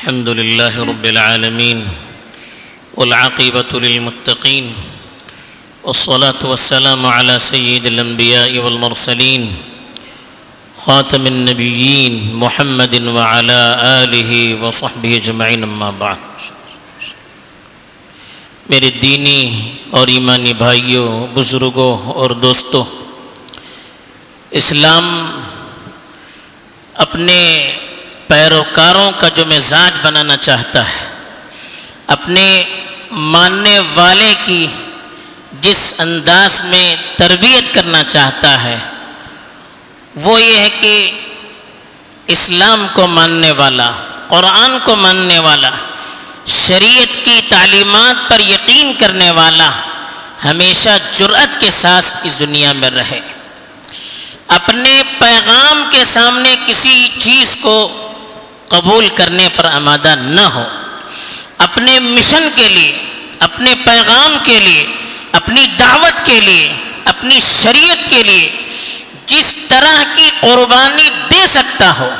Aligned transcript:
الحمد 0.00 0.28
لله 0.28 0.84
رب 0.84 1.04
العالمين 1.04 1.78
والعاقبة 2.94 3.80
للمتقين 3.80 4.72
والصلاة 5.84 6.40
والسلام 6.44 7.06
على 7.06 7.38
سيد 7.38 7.86
الأنبياء 7.86 8.58
والمرسلين 8.58 9.52
خاتم 10.76 11.26
النبيين 11.26 12.34
محمد 12.34 12.94
وعلى 12.94 13.60
آله 14.00 14.30
وصحبه 14.64 15.16
اجمعين 15.16 15.62
اما 15.68 15.90
بعد. 15.90 16.16
میرے 18.70 18.90
دینی 19.02 19.40
اور 19.90 20.08
ایمانی 20.08 20.52
بھائیوں، 20.64 21.26
بزرگوں 21.34 21.92
اور 22.12 22.30
دوستوں، 22.30 22.84
اسلام 24.50 25.06
اپنے 26.94 27.40
پیروکاروں 28.30 29.10
کا 29.18 29.28
جو 29.28 29.44
مزاج 29.46 29.92
بنانا 30.02 30.36
چاہتا 30.36 30.80
ہے، 30.88 31.06
اپنے 32.06 32.64
ماننے 33.10 33.78
والے 33.94 34.34
کی 34.44 34.66
جس 35.60 35.94
انداز 35.98 36.60
میں 36.64 36.96
تربیت 37.16 37.74
کرنا 37.74 38.02
چاہتا 38.04 38.62
ہے، 38.62 38.78
وہ 40.16 40.40
یہ 40.42 40.58
ہے 40.58 40.68
کہ 40.80 41.10
اسلام 42.26 42.86
کو 42.92 43.06
ماننے 43.06 43.50
والا، 43.50 43.90
قرآن 44.28 44.78
کو 44.84 44.96
ماننے 44.96 45.38
والا، 45.38 45.70
شریعت 46.46 47.24
کی 47.24 47.40
تعلیمات 47.48 48.28
پر 48.28 48.40
یقین 48.40 48.92
کرنے 48.98 49.30
والا 49.30 49.70
ہمیشہ 50.44 50.96
جرأت 51.12 51.60
کے 51.60 51.70
ساتھ 51.70 52.12
اس 52.22 52.38
دنیا 52.38 52.72
میں 52.72 52.90
رہے۔ 52.90 53.20
اپنے 54.48 55.02
پیغام 55.18 55.82
کے 55.90 56.04
سامنے 56.04 56.54
کسی 56.66 57.08
چیز 57.18 57.56
کو 57.62 58.06
قبول 58.70 59.08
کرنے 59.08 59.48
پر 59.56 59.64
آمادہ 59.64 60.14
نہ 60.14 60.40
ہو۔ 60.40 60.64
اپنے 61.58 61.98
مشن 61.98 62.48
کے 62.54 62.68
لیے، 62.68 63.04
اپنے 63.38 63.74
پیغام 63.84 64.38
کے 64.42 64.60
لیے، 64.60 64.86
اپنی 65.32 65.66
دعوت 65.78 66.26
کے 66.26 66.40
لیے، 66.40 66.72
اپنی 67.04 67.40
شریعت 67.40 68.10
کے 68.10 68.22
لیے 68.22 68.50
جس 69.26 69.54
طرح 69.68 70.04
کی 70.14 70.30
قربانی 70.40 71.10
دے 71.30 71.46
سکتا 71.46 71.98
ہو، 71.98 72.10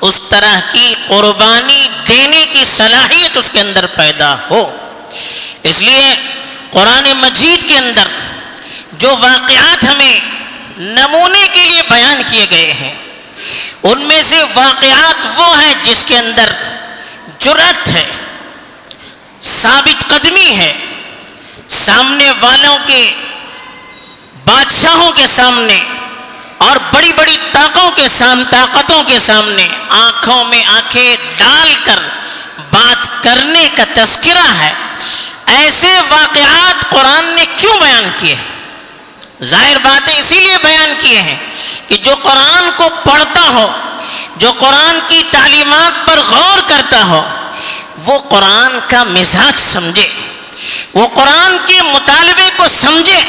اس 0.00 0.20
طرح 0.28 0.60
کی 0.72 0.94
قربانی 1.06 1.88
دینے 2.06 2.46
کی 2.52 2.64
صلاحیت 2.64 3.36
اس 3.36 3.50
کے 3.52 3.60
اندر 3.60 3.86
پیدا 3.86 4.36
ہو۔ 4.50 4.76
اس 5.62 5.82
لیے 5.82 6.14
قرآن 6.70 7.12
مجید 7.12 7.68
کے 7.68 7.76
اندر 7.76 8.08
جو 8.92 9.16
واقعات 9.20 9.84
ہمیں 9.84 10.20
نمونے 10.78 11.48
کے 11.52 11.64
لیے 11.64 11.82
بیان 11.90 12.22
کیے 12.30 12.46
گئے 12.50 12.72
ہیں 12.72 12.94
ان 13.86 14.00
میں 14.00 14.22
سے 14.22 14.42
واقعات 14.54 15.26
وہ 15.34 15.62
ہیں 15.62 15.74
جس 15.82 16.04
کے 16.04 16.16
اندر 16.18 16.52
جرت 17.38 17.88
ہے، 17.94 18.04
ثابت 19.40 20.08
قدمی 20.08 20.54
ہے، 20.56 20.72
سامنے 21.68 22.30
والوں 22.40 22.78
کے، 22.86 23.14
بادشاہوں 24.44 25.12
کے 25.12 25.26
سامنے 25.26 25.78
اور 26.58 26.76
بڑی 26.92 27.12
بڑی 27.12 27.36
طاقتوں 27.52 27.90
کے 27.90 28.08
سام، 28.08 28.42
طاقتوں 28.50 29.02
کے 29.04 29.18
سامنے 29.18 29.68
آنکھوں 29.88 30.44
میں 30.44 30.64
آنکھیں 30.64 31.16
ڈال 31.36 31.74
کر 31.84 31.98
بات 32.70 33.22
کرنے 33.22 33.68
کا 33.76 33.84
تذکرہ 33.94 34.46
ہے۔ 34.60 34.72
ایسے 35.46 36.00
واقعات 36.08 36.90
قرآن 36.90 37.24
نے 37.24 37.44
کیوں 37.56 37.78
بیان 37.80 38.08
کیے؟ 38.16 38.34
ظاہر 39.42 39.78
باتیں 39.82 40.14
اسی 40.18 40.38
لیے 40.40 40.56
بیان 40.62 40.94
کیے 40.98 41.20
ہیں 41.20 41.36
کہ 41.88 41.96
جو 41.96 42.14
قرآن 42.22 42.70
کو 42.76 42.84
پڑھتا 43.04 43.40
ہو، 43.40 43.72
جو 44.36 44.50
قرآن 44.50 44.98
کی 45.08 45.22
تعلیمات 45.30 46.06
پر 46.06 46.18
غور 46.18 46.58
کرتا 46.66 47.04
ہو، 47.04 47.28
وہ 47.96 48.18
قرآن 48.18 48.78
کا 48.88 49.04
مزاج 49.04 49.60
سمجھے۔ 49.72 50.08
وہ 50.94 51.06
قرآن 51.06 51.56
کے 51.66 51.82
مطالبے 51.82 52.50
کو 52.56 52.64
سمجھے۔ 52.68 53.22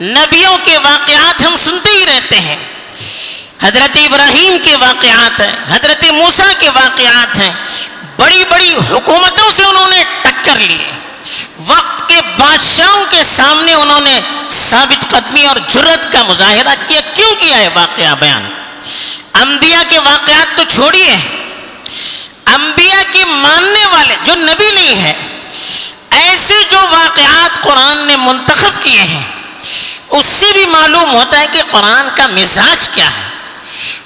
نبیوں 0.00 0.58
کے 0.64 0.78
واقعات 0.78 1.40
ہم 1.40 1.56
سنتے 1.56 1.88
ہی 1.90 2.06
رہتے 2.06 2.40
ہیں۔ 2.40 2.56
حضرت 3.62 3.96
ابراہیم 3.96 4.56
کے 4.62 4.76
واقعات 4.76 5.40
ہیں، 5.40 5.56
حضرت 5.70 6.04
موسیٰ 6.04 6.52
کے 6.58 6.68
واقعات 6.68 7.40
ہیں۔ 7.40 7.52
بڑی 8.16 8.44
بڑی 8.48 8.74
حکومتوں 8.90 9.50
سے 9.50 9.64
انہوں 9.64 9.88
نے 9.88 10.04
ٹکر 10.22 10.58
لیے۔ 10.58 10.90
وقت 11.66 12.08
کے 12.08 12.20
بادشاہوں 12.38 13.04
کے 13.10 13.22
سامنے 13.36 13.74
انہوں 13.74 14.00
نے 14.00 14.20
ثابت 14.72 15.02
قدمی 15.10 15.46
اور 15.46 15.56
جرت 15.68 16.12
کا 16.12 16.22
مظاہرہ 16.22 16.74
کیا، 16.86 17.00
کیوں 17.14 17.34
کیا 17.38 17.56
ہے 17.56 17.68
واقعہ 17.74 18.14
بیان؟ 18.20 18.44
انبیاء 19.40 19.82
کے 19.88 19.98
واقعات 19.98 20.56
تو 20.56 20.62
چھوڑیے 20.68 21.10
انبیاء 22.54 23.02
کے 23.12 23.24
ماننے 23.24 23.84
والے 23.86 24.16
جو 24.24 24.34
نبی 24.34 24.70
نہیں 24.70 25.02
ہے 25.02 25.12
ایسے 26.20 26.54
جو 26.70 26.78
واقعات 26.90 27.60
قرآن 27.62 27.98
نے 28.06 28.16
منتخب 28.16 28.82
کیے 28.82 29.02
ہیں، 29.02 29.22
اس 30.10 30.24
سے 30.30 30.52
بھی 30.52 30.64
معلوم 30.66 31.12
ہوتا 31.12 31.40
ہے 31.40 31.46
کہ 31.52 31.62
قرآن 31.70 32.08
کا 32.16 32.26
مزاج 32.32 32.88
کیا 32.88 33.08
ہے۔ 33.08 33.28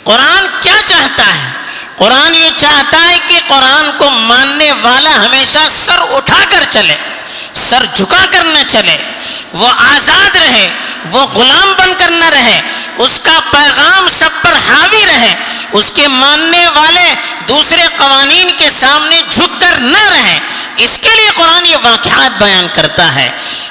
قرآن 0.05 0.47
کیا 0.61 0.81
چاہتا 0.87 1.27
ہے؟ 1.27 1.49
قرآن 1.97 2.35
یہ 2.35 2.51
چاہتا 2.57 2.99
ہے 3.05 3.19
کہ 3.27 3.39
قرآن 3.49 3.91
کو 3.99 4.11
ماننے 4.11 4.73
والا 4.83 5.15
ہمیشہ 5.25 5.69
سر 5.75 6.01
اٹھا 6.11 6.45
کر 6.51 6.65
چلے، 6.71 6.97
سر 7.61 7.85
جھکا 7.95 8.25
کر 8.31 8.45
نہ 8.45 8.63
چلے 8.69 8.97
وہ 9.57 9.69
آزاد 9.69 10.37
رہے، 10.37 10.69
وہ 11.11 11.21
غلام 11.21 11.75
بن 11.79 11.93
کر 11.99 12.11
نہ 12.11 12.25
رہے، 12.25 12.61
اس 12.97 13.21
کا 13.23 13.41
پیغام 13.51 14.09
سب 14.19 14.31
پر 14.43 14.53
حاوی 14.53 15.07
رہے، 15.07 15.35
اس 15.73 15.93
کے 15.95 16.09
ماننے 16.09 16.69
والے 16.69 17.15
دوسرے 17.49 17.83
قوانین 17.97 18.51
کے 18.57 18.71
سامنے 18.71 19.23
جھک 19.31 19.61
کر 19.61 19.79
نہ 19.79 20.09
رہیں 20.11 20.41
اس 20.77 20.99
کے 21.03 21.09
لیے 21.15 21.31
قرآن 21.35 21.67
یہ 21.67 21.77
واقعات 21.83 22.43
بیان 22.43 22.67
کرتا 22.73 23.15
ہے۔ 23.15 23.31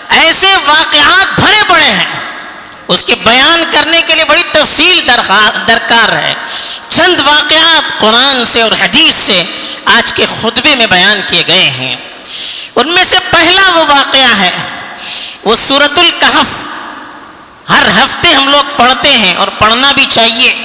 ایسے 0.09 0.55
واقعات 0.65 1.39
بھرے 1.39 1.61
پڑے 1.67 1.85
ہیں۔ 1.85 2.05
اس 2.87 3.05
کے 3.05 3.15
بیان 3.15 3.63
کرنے 3.71 4.01
کے 4.01 4.15
لیے 4.15 4.25
بڑی 4.25 4.43
تفصیل 4.51 5.07
درکار 5.67 6.11
ہے۔ 6.11 6.33
چند 6.89 7.19
واقعات 7.25 7.99
قرآن 7.99 8.45
سے 8.45 8.61
اور 8.61 8.71
حدیث 8.71 9.15
سے 9.15 9.43
آج 9.85 10.13
کے 10.13 10.25
خطبے 10.41 10.75
میں 10.75 10.87
بیان 10.87 11.21
کیے 11.29 11.43
گئے 11.47 11.69
ہیں۔ 11.69 11.95
ان 12.75 12.91
میں 12.91 13.03
سے 13.03 13.15
پہلا 13.31 13.69
وہ 13.69 13.85
واقعہ 13.87 14.39
ہے۔ 14.39 14.51
وہ 15.45 15.55
صورت 15.67 15.97
الکحف 15.97 16.67
ہر 17.69 17.87
ہفتے 17.87 18.33
ہم 18.33 18.49
لوگ 18.49 18.63
پڑھتے 18.77 19.09
ہیں 19.09 19.35
اور 19.35 19.47
پڑھنا 19.47 19.91
بھی 19.91 20.05
چاہیے۔ 20.09 20.55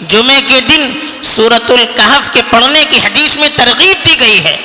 جمعے 0.00 0.42
کے 0.46 0.60
دن 0.60 0.92
صورت 1.22 1.70
الکحف 1.70 2.30
کے 2.32 2.42
پڑھنے 2.50 2.84
کی 2.90 2.96
حدیث 2.96 3.36
میں 3.36 3.48
ترغیب 3.56 4.04
دی 4.04 4.20
گئی 4.20 4.44
ہے۔ 4.44 4.56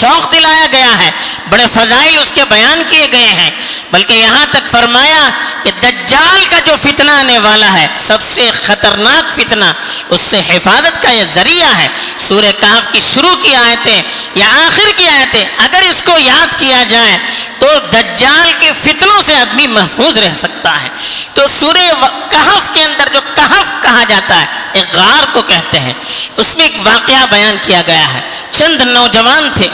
شوق 0.00 0.32
دلایا 0.32 0.66
گیا 0.72 0.98
ہے۔ 0.98 1.10
بڑے 1.50 1.66
فضائل 1.74 2.18
اس 2.18 2.32
کے 2.34 2.44
بیان 2.48 2.82
کیے 2.88 3.08
گئے 3.12 3.28
ہیں۔ 3.28 3.50
بلکہ 3.92 4.12
یہاں 4.12 4.46
تک 4.50 4.70
فرمایا 4.70 5.30
کہ 5.62 5.70
دجال 5.82 6.44
کا 6.50 6.58
جو 6.64 6.76
فتنہ 6.82 7.10
آنے 7.10 7.38
والا 7.38 7.72
ہے، 7.72 7.86
سب 7.96 8.18
سے 8.22 8.50
خطرناک 8.62 9.32
فتنہ، 9.32 9.64
اس 10.08 10.20
سے 10.20 10.40
حفاظت 10.48 11.02
کا 11.02 11.10
یہ 11.10 11.24
ذریعہ 11.24 11.76
ہے۔ 11.78 11.88
سورہ 12.28 12.52
کہف 12.60 12.92
کی 12.92 13.00
شروع 13.14 13.36
کی 13.42 13.54
آیتیں 13.54 14.02
یا 14.34 14.46
آخر 14.46 14.92
کی 14.96 15.08
آیتیں، 15.08 15.44
اگر 15.58 15.82
اس 15.90 16.02
کو 16.02 16.18
یاد 16.18 16.54
کیا 16.58 16.84
جائے 16.88 17.18
تو 17.58 17.66
دجال 17.92 18.52
کے 18.58 18.72
فتنوں 18.82 19.22
سے 19.22 19.34
آدمی 19.34 19.66
محفوظ 19.66 20.18
رہ 20.18 20.32
سکتا 20.32 20.82
ہے۔ 20.82 20.88
تو 21.34 21.42
سورہ 21.60 22.06
کہف 22.30 22.70
کے 22.72 22.84
اندر 22.84 23.08
جو 23.12 23.20
کہف 23.34 23.82
کہا 23.82 24.04
جاتا 24.08 24.40
ہے، 24.40 24.46
ایک 24.72 24.94
غار 24.94 25.26
کو 25.32 25.42
کہتے 25.42 25.80
ہیں۔ 25.80 25.92
اس 26.36 26.56
میں 26.56 26.64
ایک 26.64 26.86
واقعہ 26.86 27.26
بیان 27.30 27.56
کیا 27.62 27.82
گیا 27.86 28.14
ہے۔ 28.14 28.20
چند 28.50 28.80
نوجوان 28.80 29.50
تھے۔ 29.54 29.68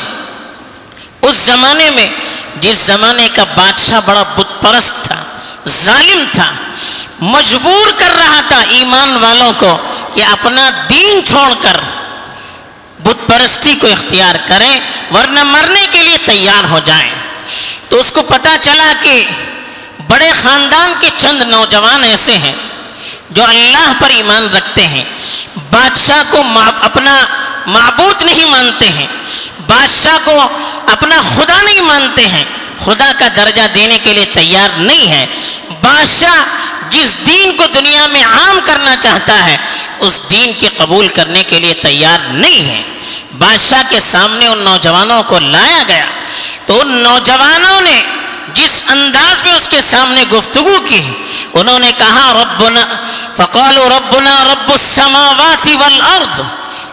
اس 1.23 1.37
زمانے 1.37 1.91
میں، 1.91 2.09
جس 2.61 2.77
زمانے 2.77 3.29
کا 3.35 3.45
بادشاہ 3.45 4.01
بڑا 4.05 4.23
بت 4.23 4.63
پرست 4.63 5.05
تھا، 5.05 5.23
ظالم 5.69 6.25
تھا، 6.33 6.53
مجبور 7.21 7.93
کر 7.99 8.17
رہا 8.17 8.41
تھا 8.49 8.61
ایمان 8.69 9.17
والوں 9.17 9.53
کو 9.59 9.79
کہ 10.15 10.25
اپنا 10.25 10.71
دین 10.91 11.25
چھوڑ 11.25 11.55
کر 11.63 11.77
بت 12.99 13.27
پرستی 13.27 13.75
کو 13.81 13.87
اختیار 13.87 14.35
کریں، 14.47 14.81
ورنہ 15.15 15.45
مرنے 15.45 15.87
کے 15.91 16.03
لیے 16.03 16.19
تیار 16.27 16.65
ہو 16.71 16.81
جائیں۔ 16.85 17.24
تو 17.95 18.01
اس 18.01 18.13
کو 18.13 18.23
پتا 18.23 18.57
چلا 18.61 18.93
کہ 19.01 19.25
بڑے 20.09 20.31
خاندان 20.43 20.95
کے 21.01 21.09
چند 21.17 21.43
نوجوان 21.43 22.05
ایسے 22.05 22.33
ہیں 22.33 22.53
جو 23.31 23.45
اللہ 23.45 23.93
پر 24.01 24.11
ایمان 24.11 24.49
رکھتے 24.57 24.87
ہیں۔ 24.87 25.05
بادشاہ 25.71 26.23
کو 26.31 26.43
اپنا 26.81 27.27
معبود 27.67 28.23
نہیں 28.23 28.45
مانتے 28.45 28.89
ہیں۔ 28.89 29.07
بادشاہ 29.67 30.19
کو 30.25 30.49
اپنا 30.87 31.21
خدا 31.21 31.63
نہیں 31.63 31.81
مانتے 31.81 32.27
ہیں۔ 32.27 32.45
خدا 32.85 33.13
کا 33.19 33.29
درجہ 33.37 33.63
دینے 33.75 33.99
کے 33.99 34.13
لیے 34.13 34.25
تیار 34.25 34.69
نہیں 34.77 35.09
ہے۔ 35.09 35.27
بادشاہ 35.81 36.45
جس 36.91 37.15
دین 37.27 37.57
کو 37.57 37.67
دنیا 37.67 38.07
میں 38.07 38.25
عام 38.25 38.61
کرنا 38.65 38.97
چاہتا 39.01 39.47
ہے، 39.47 39.57
اس 39.99 40.21
دین 40.31 40.53
کے 40.59 40.69
قبول 40.77 41.09
کرنے 41.09 41.45
کے 41.45 41.61
لیے 41.61 41.75
تیار 41.75 42.19
نہیں 42.29 42.69
ہے۔ 42.69 42.83
بادشاہ 43.39 43.83
کے 43.89 44.01
سامنے 44.01 44.47
ان 44.47 44.59
نوجوانوں 44.59 45.23
کو 45.23 45.39
لایا 45.39 45.83
گیا۔ 45.89 46.07
تو 46.75 46.81
ان 46.81 46.93
نوجوانوں 46.93 47.81
نے 47.81 48.03
جس 48.55 48.83
انداز 48.89 49.45
میں 49.45 49.53
اس 49.53 49.69
کے 49.69 49.81
سامنے 49.81 50.25
گفتگو 50.33 50.81
کی، 50.85 51.01
انہوں 51.55 51.79
نے 51.79 51.93
کہا، 51.99 52.43
ربنا، 52.43 52.87
فقالوا 53.37 53.89
ربنا 53.89 54.45
رب 54.53 54.73
السماوات 54.73 55.69
والارض 55.79 56.41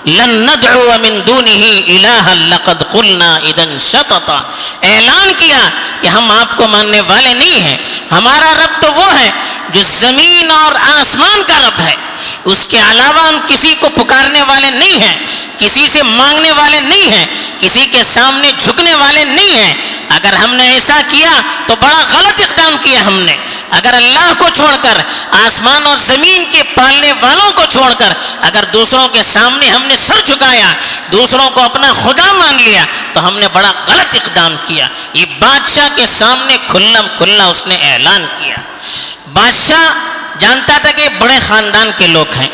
لن 0.05 0.29
ندعو 0.29 0.89
من 1.01 1.19
دونه 1.27 1.81
الہ 1.87 2.29
لقد 2.29 2.83
قلنا 2.91 3.35
اذن 3.35 3.77
شططا۔ 3.79 4.41
اعلان 4.81 5.33
کیا 5.37 5.69
کہ 6.01 6.07
ہم 6.07 6.31
آپ 6.31 6.57
کو 6.57 6.67
ماننے 6.67 7.01
والے 7.01 7.33
نہیں 7.33 7.59
ہیں۔ 7.59 7.77
ہمارا 8.11 8.53
رب 8.53 8.81
تو 8.81 8.93
وہ 8.93 9.13
ہے 9.13 9.31
جو 9.69 9.81
زمین 9.83 10.51
اور 10.51 10.75
آسمان 10.75 11.43
کا 11.47 11.59
رب 11.59 11.81
ہے۔ 11.81 11.95
اس 12.45 12.67
کے 12.69 12.77
علاوہ 12.91 13.27
ہم 13.27 13.39
کسی 13.47 13.75
کو 13.79 13.89
پکارنے 13.89 14.43
والے 14.43 14.69
نہیں 14.69 14.99
ہیں، 14.99 15.17
کسی 15.57 15.87
سے 15.87 16.03
مانگنے 16.03 16.51
والے 16.51 16.79
نہیں 16.79 17.11
ہیں، 17.11 17.25
کسی 17.59 17.87
کے 17.91 18.03
سامنے 18.03 18.51
جھکنے 18.57 18.95
والے 18.95 19.23
نہیں 19.23 19.51
ہیں۔ 19.51 19.73
اگر 20.09 20.33
ہم 20.33 20.55
نے 20.55 20.73
ایسا 20.73 21.01
کیا 21.07 21.41
تو 21.67 21.75
بڑا 21.79 22.03
غلط 22.11 22.39
اقدام 22.39 22.75
کیا 22.81 23.07
ہم 23.07 23.19
نے۔ 23.19 23.37
اگر 23.71 23.93
اللہ 23.93 24.33
کو 24.37 24.45
چھوڑ 24.53 24.75
کر، 24.81 24.97
آسمان 25.31 25.87
اور 25.87 25.97
زمین 25.97 26.45
کے 26.51 26.63
پالنے 26.63 27.13
والوں 27.13 27.51
کو 27.51 27.61
چھوڑ 27.69 27.93
کر، 27.93 28.13
اگر 28.41 28.63
دوسروں 28.73 29.07
کے 29.07 29.23
سامنے 29.23 29.69
ہم 29.69 29.81
نے 29.85 29.95
سر 30.07 30.21
جھکایا، 30.25 30.73
دوسروں 31.11 31.49
کو 31.49 31.61
اپنا 31.61 31.93
خدا 32.03 32.33
مان 32.33 32.61
لیا، 32.61 32.85
تو 33.13 33.27
ہم 33.27 33.39
نے 33.39 33.47
بڑا 33.47 33.71
غلط 33.87 34.15
اقدام 34.15 34.55
کیا۔ 34.65 34.87
یہ 35.13 35.25
بادشاہ 35.39 35.89
کے 35.95 36.05
سامنے 36.19 36.57
کھلم 36.67 37.07
کھلا 37.17 37.45
اس 37.45 37.67
نے 37.67 37.77
اعلان 37.81 38.25
کیا۔ 38.39 38.55
بادشاہ 39.33 39.93
جانتا 40.39 40.77
تھا 40.77 40.91
کہ 40.91 41.09
بڑے 41.19 41.39
خاندان 41.47 41.91
کے 41.97 42.07
لوگ 42.07 42.33
ہیں، 42.33 42.47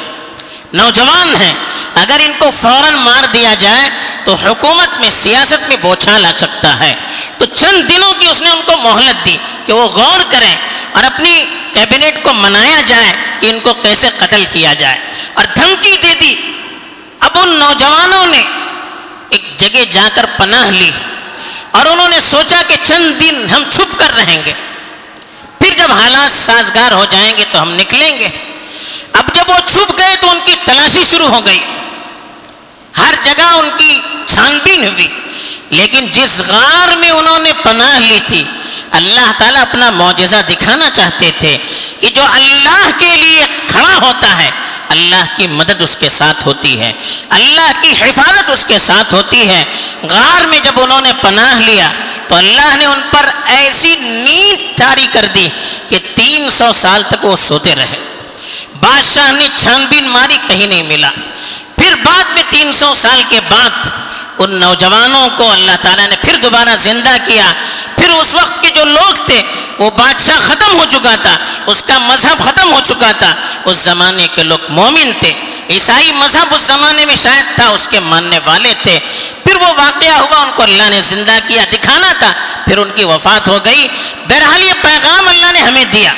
نوجوان 0.74 1.36
ہیں۔ 1.42 1.54
اگر 1.96 2.20
ان 2.20 2.32
کو 2.40 2.50
فوراً 2.62 2.94
مار 2.94 3.24
دیا 3.34 3.54
جائے 3.60 3.90
تو 4.24 4.34
حکومت 4.34 5.00
میں، 5.00 5.10
سیاست 5.10 5.70
میں 5.70 5.78
بوچھال 5.82 6.26
آ 6.26 6.32
سکتا 6.38 6.80
ہے۔ 6.80 6.96
تو 7.38 7.46
چند 7.46 7.90
دنوں 7.90 8.14
کی 8.20 8.28
اس 8.28 8.42
نے 8.42 8.50
ان 8.50 8.62
کو 8.66 8.78
مہلت 8.78 9.26
دی 9.26 9.38
کہ 9.66 9.74
وہ 9.74 9.84
غور 9.84 10.20
کریں 10.30 10.56
اور 10.92 11.04
اپنی 11.04 11.46
کیبنٹ 11.74 12.24
کو 12.24 12.34
منایا 12.34 12.82
جائے 12.86 13.16
کہ 13.40 13.48
ان 13.48 13.60
کو 13.60 13.74
کیسے 13.74 14.10
قتل 14.18 14.44
کیا 14.52 14.74
جائے۔ 14.74 15.00
اور 15.34 15.46
دھمکی 15.56 15.98
دے 16.02 16.14
دی۔ 16.22 16.36
اب 17.20 17.32
ان 17.36 17.50
نوجوانوں 17.50 18.26
نے 18.26 18.44
ایک 19.30 19.44
جگہ 19.58 19.86
جا 19.92 20.10
کر 20.14 20.26
پناہ 20.38 20.70
لی 20.70 20.92
اور 21.72 21.86
انہوں 21.86 22.10
نے 22.10 22.20
سوچا 22.22 22.62
کہ 22.68 22.76
چند 22.84 23.22
دن 23.22 23.50
ہم 23.56 23.64
چھپ 23.70 24.00
کر 24.00 24.16
رہیں 24.16 24.42
گے۔ 24.46 24.54
جب 25.78 25.92
حالات 25.92 26.46
سازگار 26.46 26.92
ہو 26.92 27.06
جائیں 27.10 27.38
گے 27.38 27.46
تو 27.52 27.62
ہم 27.62 27.74
نکلیں 27.74 28.20
گے۔ 28.20 28.30
اب 29.14 29.36
جب 29.36 29.50
وہ 29.50 29.58
چھپ 29.66 29.98
گئے 29.98 30.16
تو 30.22 30.30
ان 30.30 30.40
کی 30.46 30.56
تلاشی 30.66 31.04
شروع 31.12 31.28
ہو 31.28 31.46
گئی۔ 31.46 31.60
ہر 32.98 33.14
جگہ 33.24 33.44
ان 33.44 33.70
کی 33.78 34.02
چھان 34.26 34.60
بین 34.64 34.84
ہوئی۔ 34.84 35.08
لیکن 35.70 36.06
جس 36.12 36.42
غار 36.48 36.96
میں 36.96 37.10
انہوں 37.10 37.40
نے 37.40 37.52
پناہ 37.64 38.00
لی 38.00 38.20
تھی، 38.28 38.44
اللہ 38.92 39.32
تعالیٰ 39.38 39.62
اپنا 39.62 39.90
معجزہ 39.90 40.36
دکھانا 40.50 40.90
چاہتے 40.90 41.32
تھے 41.40 41.58
کہ 42.00 42.10
جو 42.10 42.22
اللہ 42.32 42.92
کے 42.98 43.16
لیے 43.16 43.46
کھڑا 43.68 43.96
ہوتا 44.02 44.38
ہے 44.38 44.52
اللہ 44.90 45.26
کی 45.36 45.48
مدد 45.48 45.82
اس 45.82 45.96
کے 46.00 46.10
ساتھ 46.10 46.48
ہوتی 46.48 46.80
ہے۔ 46.80 46.94
اللہ 47.30 47.72
کی 47.82 47.92
حفاظت 48.02 48.50
اس 48.50 48.66
کے 48.68 48.80
ساتھ 48.80 49.14
ہوتی 49.14 49.50
ہے۔ 49.50 49.66
غار 50.04 50.46
میں 50.46 50.60
جب 50.60 50.74
انہوں 50.76 51.02
نے 51.02 51.12
پناہ 51.22 51.60
لیا، 51.60 51.92
تو 52.28 52.36
اللہ 52.36 52.76
نے 52.76 52.86
ان 52.86 53.00
پر 53.12 53.30
ایسی 53.46 53.96
نیند 54.00 54.78
تاری 54.78 55.08
کر 55.14 55.26
دی 55.36 55.50
کہ 55.90 56.00
تین 56.16 56.50
سو 56.50 56.72
سال 56.74 57.04
تک 57.10 57.26
وہ 57.26 57.36
سوتے 57.36 57.76
رہے۔ 57.76 58.00
بادشاہ 58.80 59.32
نے 59.32 59.48
چھان 59.56 59.86
بین 59.90 60.08
ماری، 60.08 60.38
کہیں 60.48 60.68
نہیں 60.68 60.84
ملا۔ 60.84 61.10
پھر 61.76 61.96
بعد 61.96 62.24
میں 62.34 62.44
تین 62.50 62.74
سو 62.74 62.94
سال 62.94 63.24
کے 63.30 63.40
بعد 63.50 63.88
ان 64.38 64.52
نوجوانوں 64.52 65.30
کو 65.38 65.52
اللہ 65.52 65.72
تعالیٰ 65.82 66.08
نے 66.08 66.16
پھر 66.22 66.36
دوبارہ 66.36 66.70
زندہ 66.80 67.18
کیا۔ 67.26 67.54
پھر 67.96 68.10
اس 68.10 68.36
وقت 68.36 68.62
کے 68.62 68.70
جو 68.70 68.86
لوگ 68.86 69.14
تھے 69.26 69.44
وہ 69.80 69.92
بادشاہ 69.92 70.38
ختم 70.40 70.78
ہو 70.78 70.86
چکا 70.90 71.16
تھا، 71.16 71.38
اس 71.66 71.84
کا 71.84 71.98
مذہب 71.98 72.40
ختم 72.40 72.74
ہو 72.74 72.80
چکا 72.86 73.12
تھا۔ 73.12 73.36
اس 73.66 73.78
زمانے 73.78 74.28
کے 74.36 74.44
لوگ 74.44 74.60
مومن 74.70 75.12
تھے۔ 75.20 75.34
عیسائی 75.70 76.12
مذہب 76.12 76.54
اس 76.56 76.62
زمانے 76.62 77.06
میں 77.06 77.16
شاید 77.16 77.56
تھا، 77.56 77.68
اس 77.68 77.88
کے 77.88 78.00
ماننے 78.00 78.40
والے 78.46 78.74
تھے۔ 78.84 79.00
پھر 79.44 79.56
وہ 79.56 79.68
واقعہ 79.68 80.20
ہوا، 80.20 80.42
ان 80.42 80.52
کو 80.56 80.64
اللہ 80.64 80.90
نے 80.90 81.02
زندہ 81.02 81.40
کیا، 81.48 81.64
دکھانا 81.74 82.14
تھا۔ 82.20 82.34
پھر 82.66 82.78
ان 82.78 82.90
کی 82.96 83.04
وفات 83.04 83.48
ہو 83.48 83.66
گئی۔ 83.66 83.88
بہرحال 84.28 84.64
یہ 84.64 84.74
پیغام 84.82 85.28
اللہ 85.28 85.52
نے 85.52 85.60
ہمیں 85.60 85.86
دیا، 85.86 86.14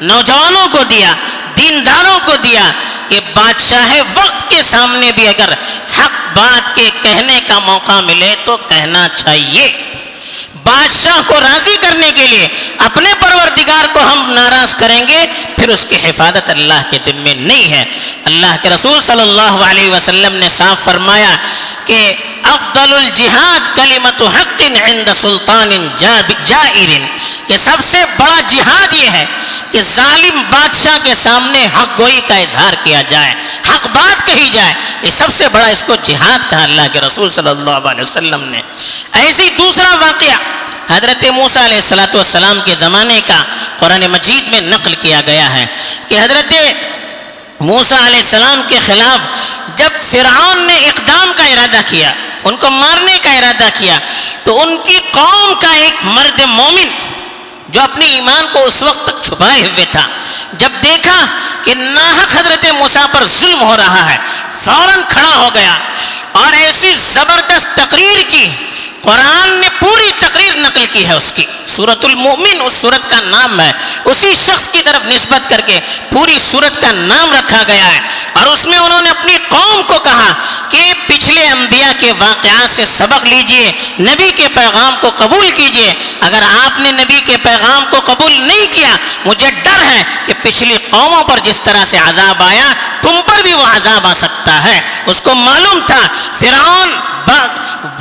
نوجوانوں 0.00 0.68
کو 0.72 0.84
دیا، 0.84 1.14
دینداروں 1.56 2.18
کو 2.24 2.36
دیا 2.36 2.72
کہ 3.08 3.20
بادشاہ 3.34 3.94
وقت 4.14 4.50
کے 4.50 4.62
سامنے 4.62 5.12
بھی 5.12 5.28
اگر 5.28 5.52
حق 5.98 6.38
بات 6.38 6.74
کے 6.74 6.90
کہنے 7.02 7.40
کا 7.46 7.58
موقع 7.58 8.00
ملے 8.00 8.34
تو 8.44 8.56
کہنا 8.56 9.08
چاہیے۔ 9.08 9.91
بادشاہ 10.64 11.20
کو 11.26 11.40
راضی 11.40 11.76
کرنے 11.80 12.10
کے 12.16 12.26
لیے 12.26 12.48
اپنے 12.78 13.12
پروردگار 13.20 13.86
کو 13.92 14.00
ہم 14.02 14.32
ناراض 14.34 14.74
کریں 14.76 15.02
گے، 15.08 15.24
پھر 15.56 15.68
اس 15.68 15.84
کی 15.88 15.96
حفاظت 16.04 16.50
اللہ 16.50 16.82
کے 16.90 16.98
ذمے 17.04 17.34
نہیں 17.34 17.70
ہے۔ 17.72 17.84
اللہ 18.24 18.56
کے 18.62 18.70
رسول 18.70 19.00
صلی 19.06 19.22
اللہ 19.22 19.64
علیہ 19.70 19.90
وسلم 19.90 20.34
نے 20.34 20.48
صاف 20.48 20.84
فرمایا 20.84 21.34
کہ 21.86 22.00
افضل 22.44 22.92
الجہاد 22.92 23.76
کلمت 23.76 24.22
حق 24.36 24.62
عند 24.62 25.08
سلطان 25.20 25.88
جائر، 25.96 26.90
کہ 27.48 27.56
سب 27.58 27.82
سے 27.90 28.04
بڑا 28.18 28.40
جہاد 28.48 28.92
یہ 28.92 29.10
ہے 29.10 29.24
کہ 29.70 29.80
ظالم 29.82 30.42
بادشاہ 30.50 30.98
کے 31.02 31.14
سامنے 31.14 31.66
حق 31.76 31.98
گوئی 31.98 32.20
کا 32.28 32.36
اظہار 32.36 32.74
کیا 32.82 33.02
جائے، 33.10 33.34
حق 33.68 33.86
بات 33.94 34.26
کہی 34.26 34.48
جائے۔ 34.52 34.72
یہ 35.02 35.10
سب 35.10 35.32
سے 35.38 35.48
بڑا 35.52 35.66
اس 35.66 35.82
کو 35.86 35.94
جہاد 36.02 36.50
کہا 36.50 36.62
اللہ 36.62 36.88
کے 36.92 37.00
رسول 37.00 37.30
صلی 37.30 37.50
اللہ 37.50 37.88
علیہ 37.90 38.02
وسلم 38.02 38.44
نے۔ 38.44 38.60
ایسی 39.20 39.48
دوسرا 39.58 39.94
واقعہ 40.00 40.36
حضرت 40.88 41.24
موسیٰ 41.30 41.62
علیہ 41.64 41.76
السلاۃ 41.76 42.14
والسلام 42.14 42.60
کے 42.64 42.74
زمانے 42.78 43.20
کا 43.26 43.42
قرآن 43.78 44.06
مجید 44.10 44.48
میں 44.48 44.60
نقل 44.60 44.94
کیا 45.00 45.20
گیا 45.26 45.52
ہے 45.54 45.66
کہ 46.08 46.18
حضرت 46.20 46.52
موسیٰ 47.60 47.98
علیہ 48.06 48.18
السلام 48.18 48.62
کے 48.68 48.78
خلاف 48.86 49.20
جب 49.78 50.00
فرعون 50.10 50.62
نے 50.66 50.76
اقدام 50.88 51.32
کا 51.36 51.44
ارادہ 51.44 51.80
کیا، 51.90 52.12
ان 52.44 52.56
کو 52.56 52.70
مارنے 52.70 53.18
کا 53.22 53.32
ارادہ 53.32 53.68
کیا، 53.78 53.98
تو 54.44 54.60
ان 54.60 54.76
کی 54.84 54.98
قوم 55.10 55.54
کا 55.60 55.70
ایک 55.72 56.04
مرد 56.04 56.40
مومن 56.46 56.88
جو 57.68 57.80
اپنے 57.80 58.06
ایمان 58.06 58.46
کو 58.52 58.64
اس 58.66 58.82
وقت 58.82 59.06
تک 59.06 59.22
چھپائے 59.24 59.60
ہوئے 59.60 59.84
تھا، 59.92 60.06
جب 60.52 60.82
دیکھا 60.82 61.18
کہ 61.64 61.74
ناحق 61.74 62.34
حضرت 62.36 62.64
موسیٰ 62.72 63.06
پر 63.12 63.24
ظلم 63.38 63.62
ہو 63.62 63.76
رہا 63.76 64.10
ہے، 64.10 64.16
فوراً 64.64 65.00
کھڑا 65.08 65.34
ہو 65.36 65.48
گیا۔ 65.54 65.76
اور 66.32 66.52
ایسی 66.52 66.94
زبردست 66.96 67.76
تقریر 67.76 68.30
کی، 68.30 68.50
قرآن 69.00 69.60
نے 69.60 69.68
پوری 69.80 70.10
تقریر 70.18 70.54
نقل 70.54 70.86
کی 70.92 71.06
ہے 71.06 71.12
اس 71.12 71.32
کی۔ 71.32 71.44
سورت 71.66 72.04
المومن 72.04 72.62
اس 72.64 72.72
سورت 72.72 73.10
کا 73.10 73.20
نام 73.20 73.60
ہے۔ 73.60 73.72
اسی 74.04 74.34
شخص 74.34 74.68
کی 74.68 74.82
طرف 74.82 75.06
نسبت 75.06 75.50
کر 75.50 75.60
کے 75.66 75.80
پوری 76.12 76.38
سورت 76.38 76.80
کا 76.80 76.92
نام 76.92 77.32
رکھا 77.32 77.62
گیا 77.66 77.94
ہے۔ 77.94 78.00
اور 78.32 78.46
اس 78.46 78.64
میں 78.64 78.78
انہوں 78.78 79.00
نے 79.00 79.10
اپنی 79.10 79.36
قوم 79.48 79.82
کو 79.86 79.98
کہا 79.98 80.32
کہ 80.68 80.92
پچھلے 81.06 81.31
انبیاء 81.50 81.92
کے 81.98 82.12
واقعات 82.18 82.70
سے 82.70 82.84
سبق 82.84 83.24
لیجیے، 83.24 83.72
نبی 84.00 84.32
کے 84.36 84.48
پیغام 84.54 84.96
کو 85.00 85.10
قبول 85.16 85.50
کیجیے۔ 85.50 85.94
اگر 86.20 86.42
آپ 86.64 86.80
نے 86.80 86.92
نبی 86.92 87.20
کے 87.26 87.36
پیغام 87.42 87.84
کو 87.90 87.96
قبول 88.04 88.32
نہیں 88.32 88.66
کیا، 88.70 88.96
مجھے 89.24 89.50
ڈر 89.50 89.82
ہے 89.82 90.02
کہ 90.26 90.32
پچھلی 90.42 90.76
قوموں 90.90 91.24
پر 91.24 91.38
جس 91.38 91.60
طرح 91.64 91.84
سے 91.84 91.98
عذاب 91.98 92.42
آیا، 92.42 92.72
تم 93.00 93.20
پر 93.26 93.42
بھی 93.42 93.54
وہ 93.54 93.66
عذاب 93.66 94.06
آ 94.06 94.12
سکتا 94.14 94.64
ہے۔ 94.64 94.80
اس 95.06 95.20
کو 95.20 95.34
معلوم 95.34 95.80
تھا، 95.86 96.08
فرعون 96.40 96.94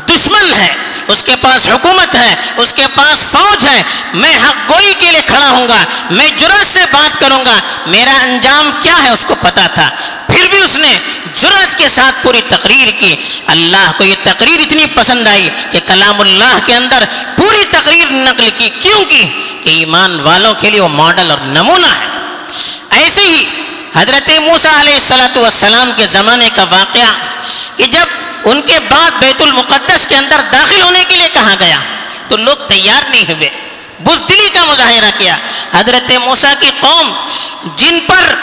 دشمن 0.08 0.54
ہے۔ 0.54 0.74
اس 1.08 1.24
کے 1.24 1.36
پاس 1.36 1.68
حکومت 1.72 2.16
ہے، 2.16 2.36
اس 2.58 2.74
کے 2.74 2.88
پاس 2.96 3.24
فوج 3.32 3.66
ہے، 3.66 3.84
میں 4.14 4.38
حق 4.38 4.72
گوئی 4.72 4.94
کے 5.00 5.12
لیے 5.12 5.22
کھڑا 5.22 5.50
ہوں 5.50 5.68
گا، 5.70 5.86
میں 6.12 6.32
جرت 6.38 6.74
سے 6.74 6.80
بات 6.92 7.20
کروں 7.20 7.46
گا۔ 7.46 7.60
میرا 7.86 8.14
انجام 8.24 8.72
کیا 8.82 9.04
ہے 9.04 9.10
اس 9.10 9.26
کو 9.26 9.36
پتا 9.42 9.68
تھا۔ 9.68 9.90
پھر 10.28 10.48
بھی 10.50 10.62
اس 10.62 10.78
نے 10.78 11.00
جرت 11.34 11.78
کے 11.78 11.90
ساتھ 11.90 12.24
پوری 12.24 12.42
تقریر 12.50 12.92
کی۔ 13.00 13.16
اللہ 13.46 13.92
کو 13.98 14.04
یہ 14.04 14.16
تقریر 14.24 14.60
اتنی 14.60 14.86
پسند 14.96 15.28
آئی 15.28 15.50
کہ 15.72 15.80
کلام 15.86 16.22
اللہ 16.22 16.60
کے 16.66 16.76
اندر 16.76 17.04
پوری 17.38 17.66
تقریر 17.72 18.06
نقل 18.10 18.50
کی۔ 18.56 18.70
کیوں 18.80 19.06
کی؟ 19.06 19.30
کہ 19.62 19.70
ایمان 19.70 20.20
والوں 20.20 20.54
کے 20.54 20.70
لیے 20.70 20.80
وہ 20.80 20.88
ماڈل 20.88 21.32
اور 21.32 21.40
نمونہ 21.40 21.86
ہے۔ 21.86 22.08
ایسے 22.90 23.22
ہی 23.22 23.46
حضرت 23.96 24.30
موسیٰ 24.30 24.80
علیہ 24.80 24.94
السلاۃ 24.94 25.38
والسلام 25.38 25.92
کے 25.96 26.08
زمانے 26.08 26.50
کا 26.56 26.64
واقعہ 26.64 27.14
کہ 27.76 27.88
جب 27.88 28.21
ان 28.44 28.62
کے 28.62 28.80
بعد 28.90 29.12
بیت 29.20 29.42
المقدس 29.42 30.08
کے 30.08 30.18
اندر 30.18 30.42
داخل 30.54 30.82
ہونے 30.82 31.04
کے 31.08 31.16
لیے 31.16 31.30
کہاں 31.34 31.56
گیا۔ 31.60 31.80
تو 32.28 32.38
لوگ 32.38 32.56
تیار 32.68 33.10
نہیں 33.10 33.32
ہوئے۔ 33.32 33.50
بزدلی 34.00 34.50
کا 34.50 34.64
مظاہرہ 34.64 35.12
کیا۔ 35.18 35.38
حضرت 35.74 36.12
موسیٰ 36.12 36.54
کی 36.60 36.72
قوم 36.80 37.14
جن 37.76 38.00
پر 38.08 38.36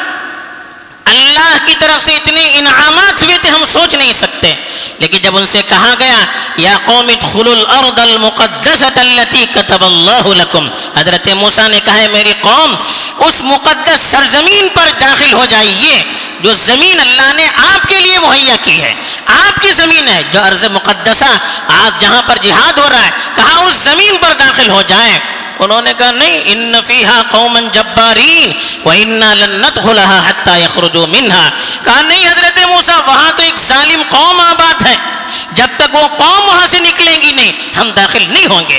اللہ 1.08 1.56
کی 1.64 1.74
طرف 1.78 2.04
سے 2.04 2.16
اتنے 2.16 2.50
انعامات 2.54 3.22
ہوئے 3.22 3.38
تھے 3.40 3.48
ہم 3.48 3.64
سوچ 3.72 3.94
نہیں 3.94 4.12
سکتے۔ 4.12 4.54
لیکن 4.98 5.18
جب 5.18 5.36
ان 5.36 5.46
سے 5.46 5.62
کہا 5.68 5.94
گیا، 5.98 6.24
یا 6.56 6.78
قوم 6.84 7.08
ادخلوا 7.08 7.52
الارض 7.52 8.00
المقدسة 8.00 9.00
التي 9.00 9.44
كتب 9.54 9.84
اللہ 9.84 10.26
لکم 10.26 10.68
حضرت 10.96 11.28
موسیٰ 11.28 11.68
نے 11.68 11.80
کہا 11.84 11.94
ہے 11.94 12.08
میری 12.08 12.32
قوم، 12.40 12.74
اس 13.18 13.42
مقدس 13.42 14.00
سرزمین 14.10 14.68
پر 14.74 14.90
داخل 15.00 15.32
ہو 15.32 15.46
جائیے، 15.48 16.02
جو 16.40 16.54
زمین 16.54 17.00
اللہ 17.00 17.32
نے 17.34 17.48
آپ 17.56 17.88
کے 17.88 18.00
لیے 18.00 18.18
مہیا 18.18 18.56
کی 18.62 18.82
ہے۔ 18.82 18.94
آپ 19.26 19.60
کی 19.60 19.72
زمین 19.72 20.08
ہے 20.08 20.22
جو 20.32 20.40
عرض 20.46 20.64
مقدسہ 20.64 21.38
آج 21.68 22.00
جہاں 22.00 22.22
پر 22.26 22.38
جہاد 22.42 22.78
ہو 22.78 22.88
رہا 22.90 23.06
ہے 23.06 23.10
کہا 23.34 23.56
اس 23.56 23.76
زمین 23.76 24.16
پر 24.20 24.32
داخل 24.38 24.68
ہو 24.68 24.82
جائیں۔ 24.86 25.18
انہوں 25.58 25.82
نے 25.82 25.92
کہا، 25.98 26.10
نہیں، 26.10 26.40
ان 26.44 26.74
فیہا 26.86 27.22
قوما 27.30 27.60
جبارین 27.72 28.52
و 28.84 28.90
انا 28.90 29.34
لن 29.34 29.50
ندخلها 29.50 30.20
حتى 30.28 30.62
يخرجوا 30.62 31.06
کہا، 31.84 32.02
نہیں، 32.02 32.26
حضرت 32.26 32.38
حضرت 32.38 32.58
موسا 32.66 33.00
وہاں 33.06 33.32
تو 33.36 33.42
ایک 33.42 33.60
ظالم 33.60 34.02
قوم 34.08 34.40
آباد 34.40 34.86
ہے۔ 34.86 34.96
جب 35.52 35.66
تک 35.76 35.94
وہ 35.94 36.08
قوم 36.08 36.48
وہاں 36.48 36.66
سے 36.66 36.80
نکلیں 36.80 37.22
گی 37.22 37.32
نہیں، 37.32 37.52
ہم 37.76 37.90
داخل 37.90 38.24
نہیں 38.28 38.46
ہوں 38.46 38.62
گے۔ 38.68 38.78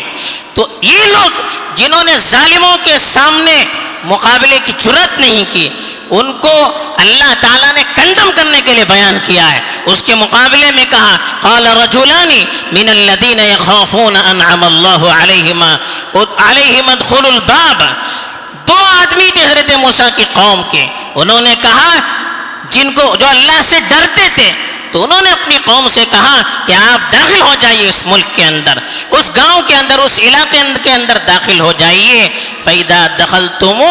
تو 0.53 0.67
یہ 0.81 1.05
لوگ 1.05 1.41
جنہوں 1.75 2.03
نے 2.03 2.17
ظالموں 2.17 2.77
کے 2.83 2.97
سامنے 3.13 3.65
مقابلے 4.03 4.59
کی 4.63 4.73
جرت 4.77 5.19
نہیں 5.19 5.45
کی، 5.51 5.69
ان 6.09 6.33
کو 6.33 6.71
اللہ 6.97 7.33
تعالیٰ 7.41 7.73
نے 7.73 7.83
کنڈم 7.95 8.31
کرنے 8.35 8.61
کے 8.61 8.73
لیے 8.73 8.85
بیان 8.85 9.17
کیا 9.25 9.51
ہے۔ 9.51 9.61
اس 9.85 10.03
کے 10.05 10.15
مقابلے 10.15 10.71
میں 10.71 10.85
کہا، 10.89 11.17
قال 11.41 11.67
رجولان 11.67 12.43
من 12.71 12.89
الذين 12.89 13.39
يخافون 13.39 14.15
انعم 14.15 14.63
الله 14.63 15.09
عليهما 15.21 15.75
عليهم 16.37 16.89
ادخلوا 16.89 17.31
الباب۔ 17.31 17.83
دو 18.67 18.85
آدمی 18.85 19.29
تھے 19.33 19.45
حضرت 19.45 19.71
موسیٰ 19.71 20.09
کی 20.15 20.25
قوم 20.33 20.61
کے۔ 20.71 20.85
انہوں 21.15 21.41
نے 21.41 21.55
کہا، 21.61 21.95
جن 22.69 22.91
کو 22.91 23.15
جو 23.15 23.27
اللہ 23.27 23.61
سے 23.63 23.79
ڈرتے 23.87 24.29
تھے۔ 24.33 24.51
تو 24.91 25.03
انہوں 25.03 25.21
نے 25.21 25.31
اپنی 25.31 25.57
قوم 25.65 25.89
سے 25.89 26.05
کہا 26.11 26.41
کہ 26.65 26.73
آپ 26.73 27.11
داخل 27.11 27.41
ہو 27.41 27.55
جائیے 27.59 27.89
اس 27.89 28.05
ملک 28.05 28.25
کے 28.33 28.45
اندر۔ 28.45 28.77
اس 29.19 29.35
گاؤں 29.35 29.61
کے 29.61 29.75
اندر، 29.75 29.99
اس 29.99 30.19
علاقے 30.19 30.61
کے 30.83 30.91
اندر 30.91 31.17
داخل 31.17 31.59
ہو 31.59 31.71
جائیے۔ 31.71 32.29
فیدا 32.63 33.07
دخل 33.19 33.47
تم 33.59 33.81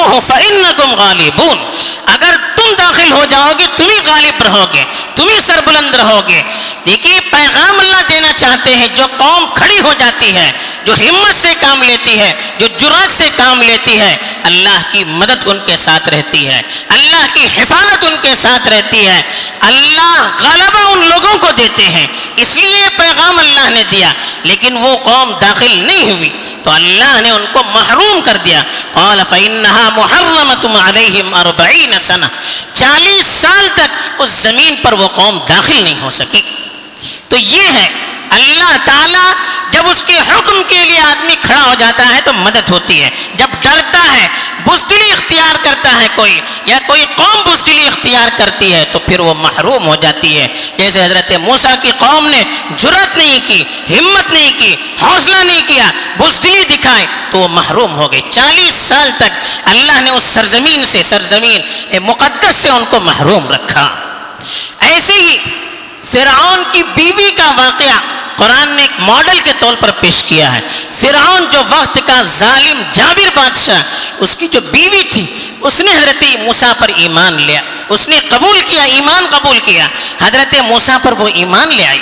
غالبون۔ 0.98 1.58
اگر 2.06 2.36
تم 2.56 2.74
داخل 2.78 3.12
ہو 3.12 3.24
جاؤ 3.30 3.52
گے 3.58 3.66
تم 3.76 3.90
ہی 3.90 4.00
غالب 4.04 4.42
رہو 4.42 4.66
گے 4.72 4.84
تم 5.14 5.28
ہی 5.28 5.40
سربلند 5.40 5.94
رہو 5.94 6.20
گے۔ 6.28 6.42
دیکھیے 6.88 7.20
پیغام 7.20 7.80
اللہ 7.80 7.96
دینا 8.08 8.32
چاہتے 8.36 8.74
ہیں، 8.74 8.88
جو 8.94 9.06
قوم 9.16 9.46
کھڑی 9.54 9.80
ہو 9.80 9.94
جاتی 9.98 10.36
ہے، 10.36 10.52
جو 10.84 10.92
ہمت 10.94 11.42
سے 11.42 11.54
کام 11.60 11.82
لیتی 11.82 12.18
ہے، 12.18 12.34
جو 12.58 12.66
جرات 12.66 13.12
سے 13.12 13.30
کام 13.36 13.62
لیتی 13.62 14.00
ہے، 14.00 14.16
اللہ 14.42 14.82
کی 14.90 15.04
مدد 15.04 15.46
ان 15.46 15.58
کے 15.66 15.76
ساتھ 15.76 16.08
رہتی 16.08 16.48
ہے، 16.48 16.62
اللہ 16.88 17.26
کی 17.32 17.44
حفاظت 17.44 18.04
ان 18.04 18.16
کے 18.22 18.34
ساتھ 18.34 18.68
رہتی 18.68 19.06
ہے۔ 19.06 19.22
اللہ 19.60 20.30
غلبہ 20.42 20.92
ان 20.92 21.08
لوگوں 21.08 21.38
کو 21.38 21.50
دیتے 21.50 21.88
ہیں، 21.88 22.06
اس 22.36 22.56
لیے 22.56 22.88
پیغام 22.96 23.38
اللہ 23.38 23.70
نے 23.70 23.84
دیا۔ 23.90 24.12
لیکن 24.42 24.76
وہ 24.76 24.96
قوم 24.96 25.32
داخل 25.40 25.70
نہیں 25.70 26.10
ہوئی۔ 26.10 26.28
تو 26.62 26.70
اللہ 26.70 27.20
نے 27.20 27.30
ان 27.30 27.44
کو 27.52 27.62
محروم 27.62 28.20
کر 28.20 28.36
دیا۔ 28.36 28.62
قال 28.92 29.20
فإنها 29.28 29.88
محرمة 29.96 30.76
عليهم 30.88 31.42
أربعين 31.42 32.00
سنة۔ 32.00 32.26
چالیس 32.72 33.26
سال 33.26 33.68
تک 33.74 34.10
اس 34.18 34.30
زمین 34.30 34.74
پر 34.82 34.92
وہ 34.92 35.08
قوم 35.08 35.38
داخل 35.48 35.82
نہیں 35.82 36.00
ہو 36.00 36.10
سکی۔ 36.10 36.42
تو 37.28 37.36
یہ 37.36 37.62
ہے، 37.62 37.88
اللہ 38.30 38.76
تعالیٰ 38.84 39.32
جب 39.72 39.88
اس 39.90 40.02
کے 40.06 40.18
حکم 40.18 40.62
کے 40.66 40.84
لیے 40.84 41.00
آدمی 41.00 41.34
کھڑا 41.40 41.62
ہو 41.62 41.74
جاتا 41.78 42.08
ہے 42.08 42.20
تو 42.24 42.32
مدد 42.32 42.70
ہوتی 42.70 43.02
ہے۔ 43.02 43.10
جب 43.34 43.48
ڈرتا 43.60 44.02
ہے، 44.12 44.28
بزدلی 44.66 45.12
اختیار 45.12 45.56
کرتا 45.62 45.90
ہے 46.00 46.06
کوئی 46.14 46.40
یا 46.64 46.78
کوئی 46.86 47.04
قوم 47.14 47.42
بزدلی 47.44 47.86
اختیار 47.86 48.28
کرتی 48.36 48.72
ہے 48.72 48.84
تو 48.92 48.98
پھر 48.98 49.20
وہ 49.20 49.34
محروم 49.34 49.86
ہو 49.86 49.94
جاتی 49.96 50.36
ہے۔ 50.38 50.46
جیسے 50.76 51.04
حضرت 51.04 51.32
موسا 51.40 51.74
کی 51.82 51.90
قوم 51.98 52.26
نے 52.28 52.42
جرت 52.76 53.16
نہیں 53.16 53.40
کی، 53.46 53.62
ہمت 53.90 54.32
نہیں 54.32 54.52
کی، 54.58 54.74
حوصلہ 55.02 55.36
نہیں 55.36 55.62
کیا، 55.66 55.90
بزدلی 56.16 56.64
دکھائے 56.64 57.06
تو 57.30 57.38
وہ 57.38 57.48
محروم 57.48 57.94
ہو 57.94 58.10
گئی۔ 58.12 58.20
چالیس 58.30 58.74
سال 58.88 59.10
تک 59.18 59.30
اللہ 59.64 60.00
نے 60.00 60.10
اس 60.10 60.24
سرزمین 60.24 60.84
سے، 60.84 61.02
سرزمین 61.02 61.60
مقدس 62.02 62.56
سے 62.56 62.68
ان 62.68 62.84
کو 62.90 63.00
محروم 63.00 63.48
رکھا۔ 63.50 63.88
ایسے 64.80 65.12
ہی 65.12 65.36
فرعون 66.12 66.62
کی 66.70 66.82
بیوی 66.94 67.30
کا 67.30 67.52
واقعہ 67.56 68.00
قرآن 68.36 68.68
نے 68.68 68.82
ایک 68.82 69.00
ماڈل 69.00 69.40
کے 69.44 69.52
طور 69.58 69.74
پر 69.80 69.90
پیش 69.90 70.22
کیا 70.22 70.54
ہے۔ 70.54 70.60
فرعون 70.94 71.46
جو 71.52 71.58
وقت 71.68 71.98
کا 72.06 72.22
ظالم 72.22 72.82
جابر 72.92 73.28
بادشاہ، 73.34 73.82
اس 74.18 74.36
کی 74.36 74.48
جو 74.48 74.60
بیوی 74.60 75.02
تھی، 75.10 75.26
اس 75.60 75.80
نے 75.80 75.90
حضرت 75.90 76.24
موسا 76.40 76.72
پر 76.78 76.88
ایمان 76.96 77.34
لیا۔ 77.34 77.60
اس 77.88 78.08
نے 78.08 78.18
قبول 78.28 78.60
کیا، 78.66 78.82
ایمان 78.82 79.26
قبول 79.30 79.58
کیا۔ 79.58 79.88
حضرت 80.22 80.54
موسا 80.54 80.98
پر 81.02 81.12
وہ 81.12 81.28
ایمان 81.34 81.68
لے 81.76 81.86
آئی۔ 81.86 82.00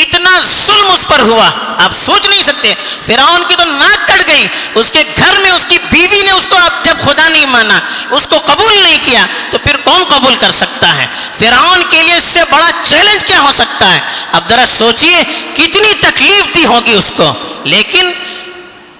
اتنا 0.00 0.40
ظلم 0.66 0.90
اس 0.90 1.06
پر 1.06 1.20
ہوا، 1.20 1.50
آپ 1.84 1.92
سوچ 2.06 2.28
نہیں 2.28 2.42
سکتے۔ 2.42 2.74
فرعون 3.06 3.42
کی 3.48 3.56
تو 3.56 3.64
ناک 3.64 4.08
کٹ 4.08 4.28
گئی۔ 4.28 4.46
اس 4.74 4.90
کے 4.90 5.02
گھر 5.16 5.38
میں 5.38 5.50
اس 5.50 5.64
کی 5.68 5.78
بیوی 5.90 6.22
نے 6.22 6.30
اس 6.30 6.46
کو 6.48 6.56
اب 6.56 6.84
جب 6.84 6.96
خدا 7.00 7.28
نہیں 7.28 7.46
مانا، 7.46 7.80
اس 8.10 8.26
کو 8.26 8.36
قبول 8.38 8.78
نہیں 8.82 8.98
کیا۔ 9.04 9.26
تو 9.50 9.58
پھر 9.58 9.76
کون 9.76 10.04
قبول 10.04 10.34
کر 10.34 10.50
سکتا 10.50 10.94
ہے؟ 10.94 11.06
فرعون 11.38 11.82
کے 11.90 12.02
لیے 12.02 12.16
اس 12.16 12.24
سے 12.24 12.40
بڑا 12.50 12.70
چیلنج 12.82 13.24
کیا 13.24 13.40
ہو 13.40 13.52
سکتا 13.52 13.94
ہے؟ 13.94 14.00
اب 14.32 14.48
ذرا 14.48 14.64
سوچئے 14.78 15.24
کتنی 15.54 15.94
تکلیف 16.00 16.54
دی 16.54 16.66
ہوگی 16.66 16.92
اس 16.92 17.12
کو۔ 17.16 17.32
لیکن 17.64 18.12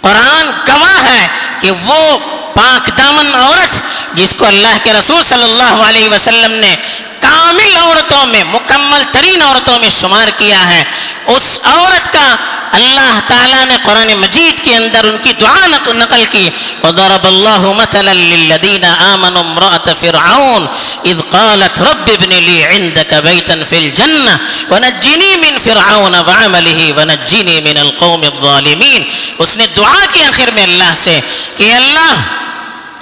قرآن 0.00 0.50
گواہ 0.68 1.04
ہے 1.04 1.28
کہ 1.60 1.70
وہ 1.70 2.18
پاک 2.60 2.98
دامن 2.98 3.34
عورت 3.34 3.74
جس 4.14 4.34
کو 4.38 4.44
اللہ 4.44 4.78
کے 4.82 4.92
رسول 4.92 5.22
صلی 5.24 5.42
اللہ 5.42 5.82
علیہ 5.88 6.08
وسلم 6.08 6.52
نے 6.52 6.76
کامل 7.20 7.76
عورتوں 7.76 8.26
میں، 8.26 8.44
مکمل 8.44 9.02
ترین 9.12 9.42
عورتوں 9.42 9.78
میں 9.78 9.88
شمار 10.00 10.28
کیا 10.38 10.60
ہے۔ 10.68 10.84
اس 11.26 11.60
عورت 11.64 12.12
کا 12.12 12.36
اللہ 12.72 13.20
تعالیٰ 13.26 13.64
نے 13.66 13.76
قرآن 13.84 14.12
مجید 14.20 14.64
کے 14.64 14.76
اندر 14.76 15.04
ان 15.04 15.16
کی 15.22 15.32
دعا 15.40 15.66
نقل 15.66 16.24
کی۔ 16.30 16.50
وضرب 16.84 17.26
الله 17.26 17.72
مثلا 17.80 18.12
للذين 18.12 18.84
آمنوا 18.84 19.40
امرأة 19.40 19.92
فرعون 20.00 20.66
إذ 21.04 21.20
قالت 21.30 21.82
رب 21.82 22.06
ابن 22.16 22.32
لي 22.48 22.58
عندك 22.64 23.14
بيتا 23.14 23.64
في 23.70 23.76
الجنة 23.78 24.34
ونجني 24.70 25.32
من 25.44 25.58
فرعون 25.64 26.14
وعمله 26.14 26.80
ونجني 26.96 27.60
من 27.60 27.76
القوم 27.86 28.22
الظالمين۔ 28.22 29.02
اس 29.38 29.56
نے 29.56 29.66
دعا 29.76 30.04
کی 30.12 30.24
آخر 30.24 30.50
میں 30.54 30.62
اللہ 30.62 30.92
سے 31.04 31.20
کہ 31.56 31.72
اللہ 31.74 32.14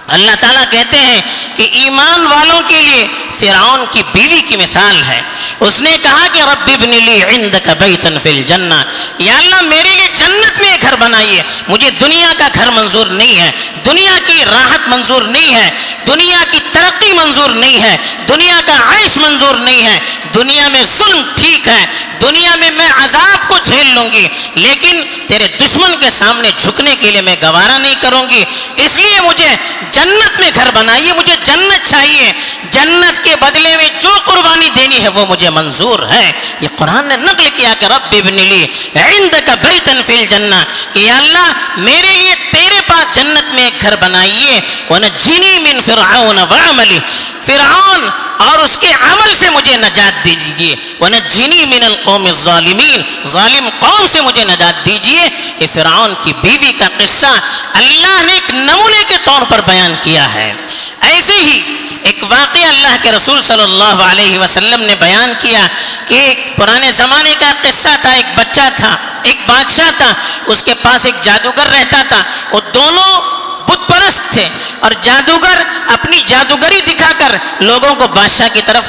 اللہ 0.08 0.30
تعالیٰ 0.40 0.64
کہتے 0.70 0.96
ہیں 0.96 1.22
کہ 1.56 1.68
ایمان 1.72 2.26
والوں 2.26 2.62
کے 2.66 2.82
لیے 2.82 3.06
فرعون 3.40 3.84
کی 3.90 4.02
بیوی 4.12 4.42
کی 4.42 4.56
مثال 4.56 5.02
ہے۔ 5.02 5.22
اس 5.60 5.80
نے 5.80 5.96
کہا 6.02 6.26
کہ 6.32 6.38
رب 6.38 6.70
ابن 6.72 6.88
لی 6.88 7.22
عندك 7.24 7.68
بیتن 7.78 8.18
فی 8.22 8.30
الجنہ۔ 8.30 8.74
یا 9.18 9.38
اللہ 9.38 9.60
میرے 9.60 9.88
لیے 9.88 10.08
جنت 10.14 10.27
بنائیے۔ 10.98 11.42
مجھے 11.68 11.90
دنیا 11.90 12.32
کا 12.38 12.48
گھر 12.54 12.70
منظور 12.70 13.06
نہیں 13.06 13.36
ہے، 13.36 13.50
دنیا 13.84 14.18
کی 14.24 14.44
راحت 14.44 14.88
منظور 14.88 15.22
نہیں 15.22 15.54
ہے، 15.54 15.70
دنیا 16.06 16.44
کی 16.50 16.60
ترقی 16.72 17.12
منظور 17.12 17.50
نہیں 17.50 17.80
ہے، 17.82 17.96
دنیا 18.28 18.60
کا 18.66 18.76
عیش 18.90 19.16
منظور 19.16 19.54
نہیں 19.54 19.82
ہے۔ 19.82 19.98
دنیا 20.34 20.68
میں 20.68 20.84
ظلم 20.84 21.22
ٹھیک 21.36 21.68
ہے، 21.68 21.86
دنیا 22.20 22.54
میں 22.54 22.70
میں 22.70 22.90
عذاب 23.04 23.48
کو 23.48 23.58
جھیل 23.64 23.86
لوں 23.94 24.12
گی، 24.12 24.28
لیکن 24.54 25.02
تیرے 25.28 25.48
دشمن 25.60 25.94
کے 26.00 26.10
سامنے 26.10 26.50
جھکنے 26.56 26.96
کے 27.00 27.10
لیے 27.10 27.20
میں 27.20 27.36
گوارا 27.42 27.78
نہیں 27.78 27.94
کروں 28.00 28.28
گی۔ 28.30 28.44
اس 28.76 28.96
لیے 28.96 29.20
مجھے 29.20 29.56
جنت 29.90 30.40
میں 30.40 30.50
گھر 30.54 30.70
بنائیے، 30.74 31.12
مجھے 31.12 31.36
جنت 31.44 31.88
چاہیے۔ 31.90 32.32
جنت 32.70 33.24
کے 33.24 33.36
بدلے 33.40 33.76
میں 33.76 33.88
جو 34.00 34.10
قربانی 34.24 34.68
دینی 34.76 35.02
ہے 35.02 35.08
وہ 35.08 35.26
مجھے 35.26 35.50
منظور 35.50 35.98
ہے۔ 36.08 36.32
یہ 36.60 36.68
قرآن 36.76 37.06
نے 37.06 37.16
نقل 37.16 37.48
کیا 37.56 37.74
کہ 37.78 37.84
رب 37.84 38.02
ابن 38.12 38.34
لی 38.34 38.66
عندک 38.94 39.50
بیتن 39.62 40.00
فی 40.06 40.12
الجنہ۔ 40.12 40.64
کہ 40.92 40.98
یا 40.98 41.16
اللہ 41.16 41.52
میرے 41.76 42.16
لیے 42.16 42.34
تیرے 42.52 42.80
پاس 42.86 43.16
جنت 43.16 43.54
میں 43.54 43.64
ایک 43.64 43.82
گھر 43.82 43.96
بنائیے۔ 43.96 44.60
وَنَجِّنِي 44.90 45.58
مِن 45.58 45.80
فِرْعَوْنَ 45.80 46.40
وَعَمَلِ 46.40 46.98
فرعون 47.46 48.08
اور 48.38 48.58
اس 48.58 48.78
کے 48.78 48.92
عمل 48.92 49.34
سے 49.34 49.50
مجھے 49.50 49.76
نجات 49.76 50.24
دیجیے۔ 50.24 50.76
وَنَجِّنِي 51.00 51.64
مِنَ 51.64 51.84
الْقَوْمِ 51.84 52.28
الظَّالِمِينَ۔ 52.28 53.28
ظالم 53.28 53.68
قوم 53.78 54.06
سے 54.06 54.20
مجھے 54.20 54.44
نجات 54.44 54.86
دیجیے۔ 54.86 55.28
یہ 55.58 55.66
فرعون 55.74 56.14
کی 56.20 56.32
بیوی 56.42 56.72
کا 56.72 56.88
قصہ 56.98 57.40
اللہ 57.72 58.24
نے 58.24 58.32
ایک 58.32 58.50
نمونے 58.50 59.04
کے 59.06 59.14
طور 59.24 59.42
پر 59.48 59.60
بیان 59.66 59.94
کیا 60.02 60.34
ہے۔ 60.34 60.52
ایسے 61.00 61.32
ہی 61.32 61.77
ایک 62.02 62.24
واقعہ 62.28 62.68
اللہ 62.68 62.96
کے 63.02 63.12
رسول 63.12 63.42
صلی 63.42 63.62
اللہ 63.62 64.02
علیہ 64.10 64.38
وسلم 64.38 64.80
نے 64.80 64.94
بیان 64.98 65.32
کیا 65.38 65.66
کہ 66.06 66.14
ایک 66.14 66.56
پرانے 66.56 66.92
زمانے 66.92 67.34
کا 67.38 67.52
قصہ 67.62 67.88
تھا، 68.00 68.10
ایک 68.10 68.26
بچہ 68.34 68.68
تھا، 68.74 68.96
ایک 69.22 69.36
بادشاہ 69.46 69.90
تھا، 69.96 70.14
اس 70.46 70.62
کے 70.62 70.74
پاس 70.74 71.06
ایک 71.06 71.14
جادوگر 71.22 71.66
رہتا 71.66 72.02
تھا۔ 72.08 72.22
وہ 72.50 72.60
دونوں 72.74 73.20
بت 73.66 73.88
پرست 73.88 74.32
تھے 74.32 74.48
اور 74.80 74.90
جادوگر 75.02 75.62
اپنی 75.88 76.22
جادوگری 76.26 76.80
دکھا 76.80 77.12
کر 77.18 77.36
لوگوں 77.60 77.94
کو 77.94 78.08
بادشاہ 78.08 78.48
کی 78.52 78.60
طرف 78.64 78.88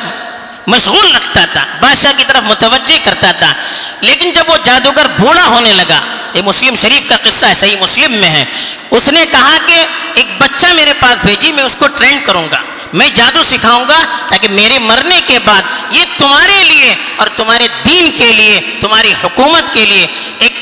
مشغول 0.68 1.16
رکھتا 1.16 1.46
تھا، 1.54 1.66
بادشاہ 1.82 2.12
کی 2.18 2.24
طرف 2.28 2.44
متوجہ 2.44 2.98
کرتا 3.04 3.32
تھا۔ 3.32 3.54
لیکن 4.02 4.32
جب 4.32 4.44
وہ 4.48 4.58
جادوگر 4.64 5.08
بوڑھا 5.20 5.46
ہونے 5.46 5.74
لگا، 5.74 6.02
یہ 6.34 6.42
مسلم 6.42 6.76
شریف 6.76 7.10
کا 7.10 7.16
قصہ 7.24 7.46
ہے، 7.46 7.54
صحیح 7.54 7.76
مسلم 7.82 8.12
میں 8.12 8.30
ہے۔ 8.30 8.46
اس 8.92 9.08
نے 9.08 9.26
کہا 9.32 9.58
کہ 9.66 9.86
ایک 10.14 10.28
بچہ 10.38 10.66
میرے 10.74 10.94
پاس 11.00 11.26
بھیجی، 11.26 11.52
میں 11.52 11.64
اس 11.64 11.76
کو 11.80 11.88
ٹرینڈ 11.88 12.26
کروں 12.26 12.48
گا۔ 12.52 12.60
میں 12.94 13.10
جادو 13.10 13.44
سکھاؤں 13.44 13.86
گا 13.88 14.00
تاکہ 14.30 14.48
میرے 14.50 14.80
مرنے 14.80 15.22
کے 15.26 15.40
بعد 15.46 15.62
یہ 15.90 16.06
تمہارے 16.18 16.64
لیے 16.64 16.96
اور 17.16 17.28
تمہارے 17.28 17.68
دین 17.86 18.12
کے 18.12 18.34
لیے، 18.34 18.62
تمہاری 18.82 19.14
حکومت 19.24 19.74
کے 19.74 19.86
لیے 19.86 20.08
ایک 20.38 20.54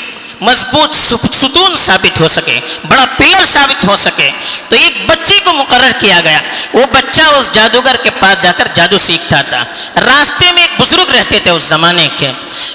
مضبوط 0.42 0.96
ستون 1.34 1.78
ثابت 1.78 2.22
ہو 2.22 2.28
سکے، 2.28 2.60
بڑا 2.88 3.06
پلر 3.18 3.46
ثابت 3.46 3.86
ہو 3.88 3.96
سکے۔ 3.96 4.30
تو 4.70 4.76
ایک 4.76 5.06
بچی 5.06 5.40
کو 5.44 5.54
مقرر 5.54 5.92
کیا 6.00 6.20
گیا۔ 6.24 6.42
وہ 6.74 6.86
بچہ 6.92 7.22
اس 7.22 7.50
جادوگر 7.52 7.96
کے 8.04 8.10
پاس 8.10 8.44
جا 8.44 8.52
کر 8.52 8.68
جادو 8.74 8.98
سیکھتا 8.98 9.42
تھا۔ 9.42 9.64
راستے 10.02 10.52
میں 10.52 10.62
ایک 10.62 10.82
بزرگ 10.82 11.10
رہتے 11.10 11.40
تھے 11.40 11.52
اس 11.52 11.64
زمانے 11.64 12.08
کے۔ 12.16 12.32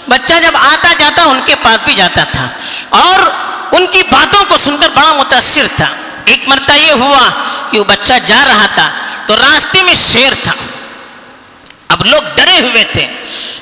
بچہ 0.09 0.33
جب 0.43 0.57
آتا 0.57 0.93
جاتا، 0.99 1.23
ان 1.23 1.41
کے 1.45 1.55
پاس 1.63 1.81
بھی 1.85 1.95
جاتا 1.95 2.25
تھا۔ 2.25 2.49
اور 2.89 3.31
ان 3.73 3.87
کی 3.91 4.03
باتوں 4.11 4.45
کو 4.49 4.57
سن 4.59 4.77
کر 4.77 4.89
بڑا 4.89 5.13
متاثر 5.13 5.67
تھا۔ 5.77 5.87
ایک 6.25 6.49
مرتبہ 6.49 6.73
یہ 6.73 6.93
ہوا 6.93 7.29
کہ 7.71 7.79
وہ 7.79 7.85
بچہ 7.85 8.13
جا 8.27 8.45
رہا 8.49 8.67
تھا۔ 8.75 8.91
تو 9.33 9.39
راستے 9.39 9.83
میں 9.83 9.95
شیر 10.13 10.33
تھا۔ 10.43 10.53
اب 11.89 12.07
لوگ 12.07 12.23
ڈرے 12.35 12.61
ہوئے 12.61 12.85
تھے۔ 12.85 13.07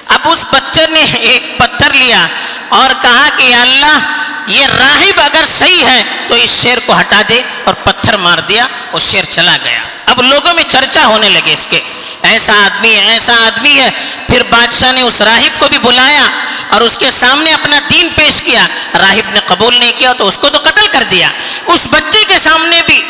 اب 0.06 0.20
اس 0.24 0.44
بچے 0.52 0.86
نے 0.90 1.04
ایک 1.20 1.58
پتھر 1.58 1.92
لیا 1.92 2.26
اور 2.68 2.90
کہا 3.02 3.28
کہ 3.36 3.42
یا 3.42 3.62
اللہ، 3.62 3.98
یہ 4.46 4.66
راہب 4.66 5.20
اگر 5.24 5.44
صحیح 5.58 5.84
ہے 5.84 6.02
تو 6.28 6.34
اس 6.34 6.62
شیر 6.62 6.78
کو 6.86 7.00
ہٹا 7.00 7.22
دے 7.28 7.42
اور 7.64 7.74
پتھر 7.74 8.16
مار 8.16 8.38
دیا 8.38 8.66
وہ 8.92 9.00
شیر 9.00 9.24
چلا 9.24 9.56
گیا۔ 9.64 9.82
اب 10.06 10.22
لوگوں 10.22 10.54
میں 10.54 10.64
چرچا 10.68 11.06
ہونے 11.06 11.28
لگے 11.28 11.52
اس 11.52 11.66
کے۔ 11.70 11.80
ایسا 12.22 12.52
آدمی 12.52 12.96
ہے 12.96 13.12
ایسا 13.12 13.32
آدمی 13.46 13.78
ہے۔ 13.78 13.90
پھر 14.26 14.42
بادشاہ 14.50 14.92
نے 14.92 15.02
اس 15.02 15.22
راہب 15.22 15.60
کو 15.60 15.68
بھی 15.68 15.78
بلایا 15.78 16.28
اور 16.68 16.80
اس 16.80 16.98
کے 16.98 17.10
سامنے 17.10 17.52
اپنا 17.52 17.80
دین 17.90 18.08
پیش 18.16 18.42
کیا۔ 18.42 18.66
راہب 18.98 19.30
نے 19.32 19.40
قبول 19.46 19.78
نہیں 19.78 19.92
کیا 19.98 20.12
تو 20.12 20.28
اس 20.28 20.38
کو 20.38 20.50
تو 20.50 20.58
قتل 20.58 20.86
کر 20.92 21.02
دیا۔ 21.10 21.28
اس 21.66 21.86
بچے 21.90 22.24
کے 22.28 22.38
سامنے 22.38 22.82
بھی 22.86 23.02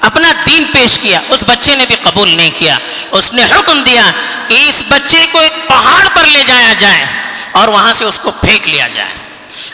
اپنا 0.00 0.32
دین 0.46 0.64
پیش 0.72 0.98
کیا، 0.98 1.20
اس 1.28 1.44
بچے 1.46 1.74
نے 1.74 1.86
بھی 1.86 1.96
قبول 2.02 2.28
نہیں 2.28 2.50
کیا۔ 2.56 2.78
اس 3.10 3.32
نے 3.32 3.42
حکم 3.44 3.82
دیا 3.82 4.10
کہ 4.48 4.64
اس 4.68 4.82
بچے 4.88 5.26
کو 5.32 5.38
ایک 5.38 5.68
پہاڑ 5.68 6.08
پر 6.14 6.26
لے 6.26 6.42
جایا 6.46 6.74
جائے 6.78 7.04
اور 7.52 7.68
وہاں 7.68 7.92
سے 7.92 8.04
اس 8.04 8.18
کو 8.18 8.30
پھینک 8.30 8.68
لیا 8.68 8.88
جائے۔ 8.88 9.10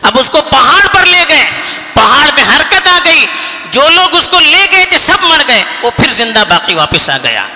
اب 0.03 0.19
اس 0.19 0.31
کو 0.31 0.41
پہاڑ 0.43 0.87
پر 0.93 1.07
لے 1.07 1.25
گئے، 1.29 1.51
پہاڑ 1.95 2.31
میں 2.35 2.57
حرکت 2.57 2.87
آ 2.87 2.99
گئی۔ 3.05 3.27
جو 3.71 3.89
لوگ 3.89 4.15
اس 4.15 4.29
کو 4.29 4.41
لے 4.41 4.67
گئے 4.73 4.85
تھے، 4.85 4.99
سب 4.99 5.25
مر 5.25 5.43
گئے۔ 5.49 5.65
وہ 5.83 5.91
پھر 5.91 6.13
زندہ 6.13 6.45
باقی 6.49 6.75
واپس 6.75 7.11
آ 7.11 7.17
گیا۔ 7.23 7.47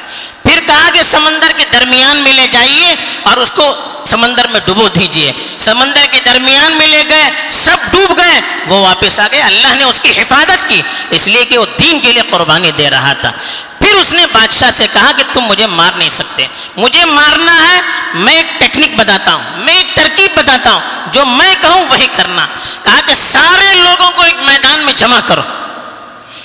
پھر 0.42 0.60
کہا 0.66 0.90
کہ 0.94 1.02
سمندر 1.02 1.52
کے 1.56 1.64
درمیان 1.72 2.16
میں 2.16 2.32
لے 2.32 2.48
جائیے 2.52 2.94
اور 3.22 3.36
اس 3.36 3.50
کو 3.50 3.74
سمندر 4.10 4.46
میں 4.46 4.60
ڈبو 4.64 4.88
دیجیے 4.88 5.32
سمندر 5.58 6.06
کے 6.10 6.20
درمیان 6.24 6.72
میں 6.72 6.86
لے 6.86 7.04
گئے، 7.08 7.30
سب 7.50 7.76
ڈوب 7.90 8.16
گئے۔ 8.16 8.39
وہ 8.70 8.80
واپس 8.80 9.20
آ 9.20 9.26
گئے۔ 9.32 9.42
اللہ 9.42 9.74
نے 9.74 9.84
اس 9.84 10.00
کی 10.00 10.20
حفاظت 10.20 10.68
کی، 10.68 10.82
اس 11.10 11.28
لیے 11.28 11.44
کہ 11.44 11.58
وہ 11.58 11.66
دین 11.78 12.00
کے 12.00 12.12
لیے 12.12 12.22
قربانی 12.30 12.70
دے 12.70 12.90
رہا 12.90 13.12
تھا۔ 13.12 13.32
پھر 13.78 13.94
اس 13.94 14.12
نے 14.12 14.26
بادشاہ 14.32 14.70
سے 14.70 14.86
کہا 14.92 15.12
کہ 15.16 15.22
تم 15.32 15.40
مجھے 15.40 15.66
مار 15.66 15.92
نہیں 15.92 16.08
سکتے۔ 16.08 16.46
مجھے 16.76 17.04
مارنا 17.04 17.68
ہے، 17.68 17.80
میں 18.14 18.36
ایک 18.36 18.60
ٹیکنک 18.60 18.94
بتاتا 18.96 19.34
ہوں، 19.34 19.42
میں 19.56 19.76
ایک 19.76 19.96
ترکیب 19.96 20.30
بتاتا 20.36 20.72
ہوں۔ 20.72 20.80
جو 21.12 21.24
میں 21.24 21.54
کہوں، 21.60 21.84
وہی 21.88 22.06
کرنا۔ 22.16 22.46
کہا 22.82 23.00
کہ 23.06 23.14
سارے 23.14 23.74
لوگوں 23.74 24.10
کو 24.10 24.22
ایک 24.22 24.36
میدان 24.40 24.80
میں 24.80 24.92
جمع 24.92 25.20
کرو۔ 25.26 25.42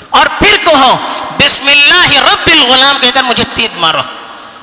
اور 0.09 0.25
پھر 0.39 0.57
کہو، 0.65 0.97
بسم 1.37 1.67
اللہ 1.67 2.33
رب 2.33 2.49
الغلام 2.51 2.97
کہہ 3.01 3.09
کر 3.13 3.23
مجھے 3.23 3.43
تیر 3.55 3.77
مارو۔ 3.77 4.01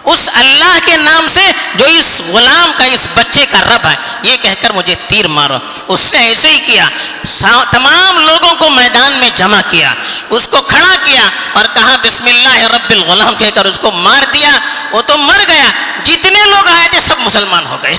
اس 0.04 0.28
اللہ 0.34 0.78
کے 0.84 0.96
نام 0.96 1.26
سے 1.34 1.50
جو 1.74 1.84
اس 1.84 2.22
غلام 2.28 2.72
کا 2.76 2.84
اس 2.84 3.06
بچے 3.14 3.46
کا 3.50 3.58
رب 3.60 3.86
ہے، 3.86 3.94
یہ 4.22 4.36
کہہ 4.42 4.60
کر 4.60 4.70
مجھے 4.70 4.94
تیر 5.08 5.28
مارو۔ 5.28 5.58
اس 5.88 6.12
نے 6.12 6.18
ایسے 6.18 6.48
ہی 6.48 6.58
کیا 6.66 6.88
تمام 7.70 8.18
لوگوں 8.18 8.54
کو 8.56 8.70
میدان 8.70 9.12
میں 9.12 9.30
جمع 9.34 9.60
کیا، 9.70 9.94
اس 10.30 10.48
کو 10.48 10.60
کھڑا 10.60 10.94
کیا 11.04 11.28
اور 11.52 11.64
کہا، 11.74 11.96
بسم 12.02 12.26
اللہ 12.26 12.56
رب 12.74 12.90
الغلام، 12.90 13.34
کہہ 13.38 13.54
کر 13.54 13.64
اس 13.64 13.78
کو 13.78 13.90
مار 13.90 14.22
دیا۔ 14.32 14.50
وہ 14.90 15.02
تو 15.02 15.16
مر 15.16 15.40
گیا۔ 15.48 15.70
جتنے 16.04 16.44
لوگ 16.46 16.68
آئے 16.68 16.88
تھے، 16.90 17.00
سب 17.00 17.18
مسلمان 17.18 17.66
ہو 17.66 17.76
گئے۔ 17.82 17.96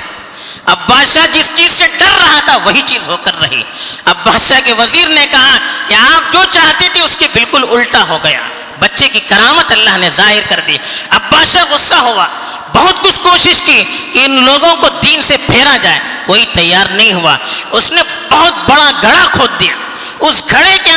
اب 0.65 0.77
بادشاہ 0.89 1.27
جس 1.33 1.49
چیز 1.55 1.71
سے 1.71 1.85
ڈر 1.97 2.13
رہا 2.19 2.32
تھا 2.53 2.65
وہی 2.65 2.81
چیز 2.85 3.07
ہو 3.07 3.17
کر 3.17 3.39
رہی۔ 3.39 3.63
اب 4.05 4.15
بادشاہ 4.25 4.59
کے 4.65 4.73
وزیر 4.73 5.07
نے 5.07 5.25
کہا 5.31 5.57
کہ 5.87 5.93
آپ 5.93 6.33
جو 6.33 6.39
چاہتے 6.51 6.87
تھے 6.93 7.01
اس 7.01 7.15
کے 7.19 7.27
بالکل 7.33 7.63
الٹا 7.69 8.03
ہو 8.07 8.19
گیا۔ 8.23 8.41
بچے 8.79 9.09
کی 9.09 9.19
کرامت 9.19 9.71
اللہ 9.71 9.97
نے 9.97 10.09
ظاہر 10.09 10.41
کر 10.49 10.59
دی۔ 10.67 10.77
اب 11.09 11.21
بادشاہ 11.29 11.63
غصہ 11.69 11.95
ہوا۔ 11.95 12.27
بہت 12.73 13.01
کچھ 13.01 13.19
کوشش 13.19 13.61
کی 13.65 13.83
کہ 14.13 14.19
ان 14.19 14.45
لوگوں 14.45 14.75
کو 14.75 14.87
دین 14.89 15.21
سے 15.21 15.37
پھیرا 15.37 15.77
جائے۔ 15.77 15.99
کوئی 16.25 16.45
تیار 16.53 16.85
نہیں 16.85 17.13
ہوا۔ 17.13 17.37
اس 17.71 17.91
نے 17.91 18.01
بہت 18.31 18.69
بڑا 18.69 18.91
گڑا 19.03 19.27
کھود 19.31 19.59
دیا۔ 19.59 19.75
اس 20.19 20.43
گھڑے 20.49 20.77
کے 20.83 20.92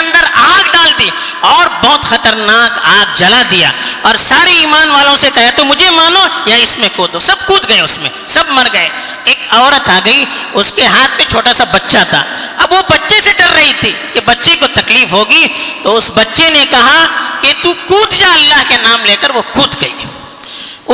دی 1.06 1.10
اور 1.40 1.66
بہت 1.84 2.02
خطرناک 2.02 2.78
آگ 2.82 3.06
جلا 3.14 3.42
دیا 3.50 3.70
اور 4.02 4.14
سارے 4.14 4.50
ایمان 4.50 4.90
والوں 4.90 5.16
سے 5.16 5.30
کہا، 5.34 5.50
تو 5.56 5.64
مجھے 5.64 5.90
مانو 5.90 6.26
یا 6.46 6.56
اس 6.56 6.78
میں 6.78 6.88
کودو 6.96 7.20
سب 7.20 7.36
کود 7.46 7.68
گئے 7.68 7.80
اس 7.80 7.98
میں، 7.98 8.10
سب 8.26 8.44
مر 8.48 8.66
گئے۔ 8.72 8.88
ایک 9.24 9.38
عورت 9.50 9.88
آ 9.88 9.98
گئی، 10.04 10.24
اس 10.52 10.72
کے 10.72 10.86
ہاتھ 10.86 11.10
میں 11.16 11.24
چھوٹا 11.30 11.52
سا 11.52 11.64
بچہ 11.64 11.98
تھا۔ 12.10 12.24
اب 12.58 12.72
وہ 12.72 12.82
بچے 12.88 13.20
سے 13.20 13.32
ڈر 13.32 13.52
رہی 13.54 13.72
تھی 13.80 13.92
کہ 14.12 14.20
بچے 14.20 14.56
کو 14.60 14.66
تکلیف 14.66 15.12
ہوگی، 15.12 15.46
تو 15.82 15.96
اس 15.96 16.10
بچے 16.14 16.48
نے 16.48 16.64
کہا 16.70 17.06
کہ 17.40 17.52
تو 17.62 17.74
کود 17.86 18.12
جا، 18.12 18.32
اللہ 18.34 18.62
کے 18.68 18.76
نام 18.82 19.04
لے 19.04 19.16
کر 19.20 19.30
وہ 19.30 19.42
کود 19.52 19.80
گئی۔ 19.80 19.92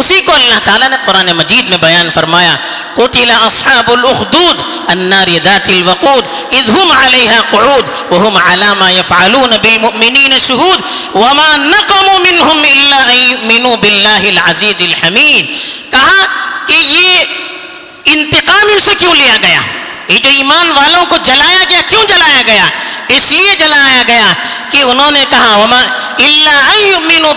اسی 0.01 0.21
کو 0.27 0.33
اللہ 0.33 0.59
تعالیٰ 0.65 0.89
نے 0.89 0.97
قرآن 1.07 1.31
مجید 1.37 1.69
میں 1.71 1.79
بیان 1.79 2.09
فرمایا، 2.11 2.55
قتل 2.97 3.31
اصحاب 3.31 3.91
الاخدود 3.91 4.63
النار 4.89 5.29
ذات 5.45 5.69
الوقود 5.69 6.25
اذ 6.53 6.71
هم 6.71 6.93
عليها 6.93 7.41
قعود 7.53 7.87
وهم 8.11 8.37
على 8.37 8.75
ما 8.81 8.91
يفعلون 8.91 9.57
بالمؤمنين 9.59 10.39
شهود 10.41 10.81
وما 11.15 11.57
نقموا 11.57 12.19
منهم 12.19 12.65
الا 12.65 13.01
ان 13.13 13.19
يؤمنوا 13.31 13.77
بالله 13.77 14.29
العزيز 14.29 14.81
الحميد۔ 14.81 15.45
کہا 15.91 16.27
کہ 16.67 16.73
یہ 16.73 17.25
انتقام 18.15 18.67
ان 18.73 18.81
سے 18.81 18.95
کیوں 18.99 19.15
لیا 19.15 19.37
گیا؟ 19.43 19.61
یہ 20.09 20.19
جو 20.19 20.31
ایمان 20.31 20.71
والوں 20.71 21.05
کو 21.11 21.17
جلایا 21.25 21.65
گیا، 21.69 21.81
کیوں 21.89 22.05
جلایا 22.09 22.43
گیا؟ 22.47 22.67
اس 23.17 23.31
لیے 23.31 23.55
جلایا 23.59 24.03
گیا 24.09 24.33
کہ 24.71 24.83
انہوں 24.83 25.11
نے 25.11 25.25
کہا، 25.31 25.57
وما 25.57 25.83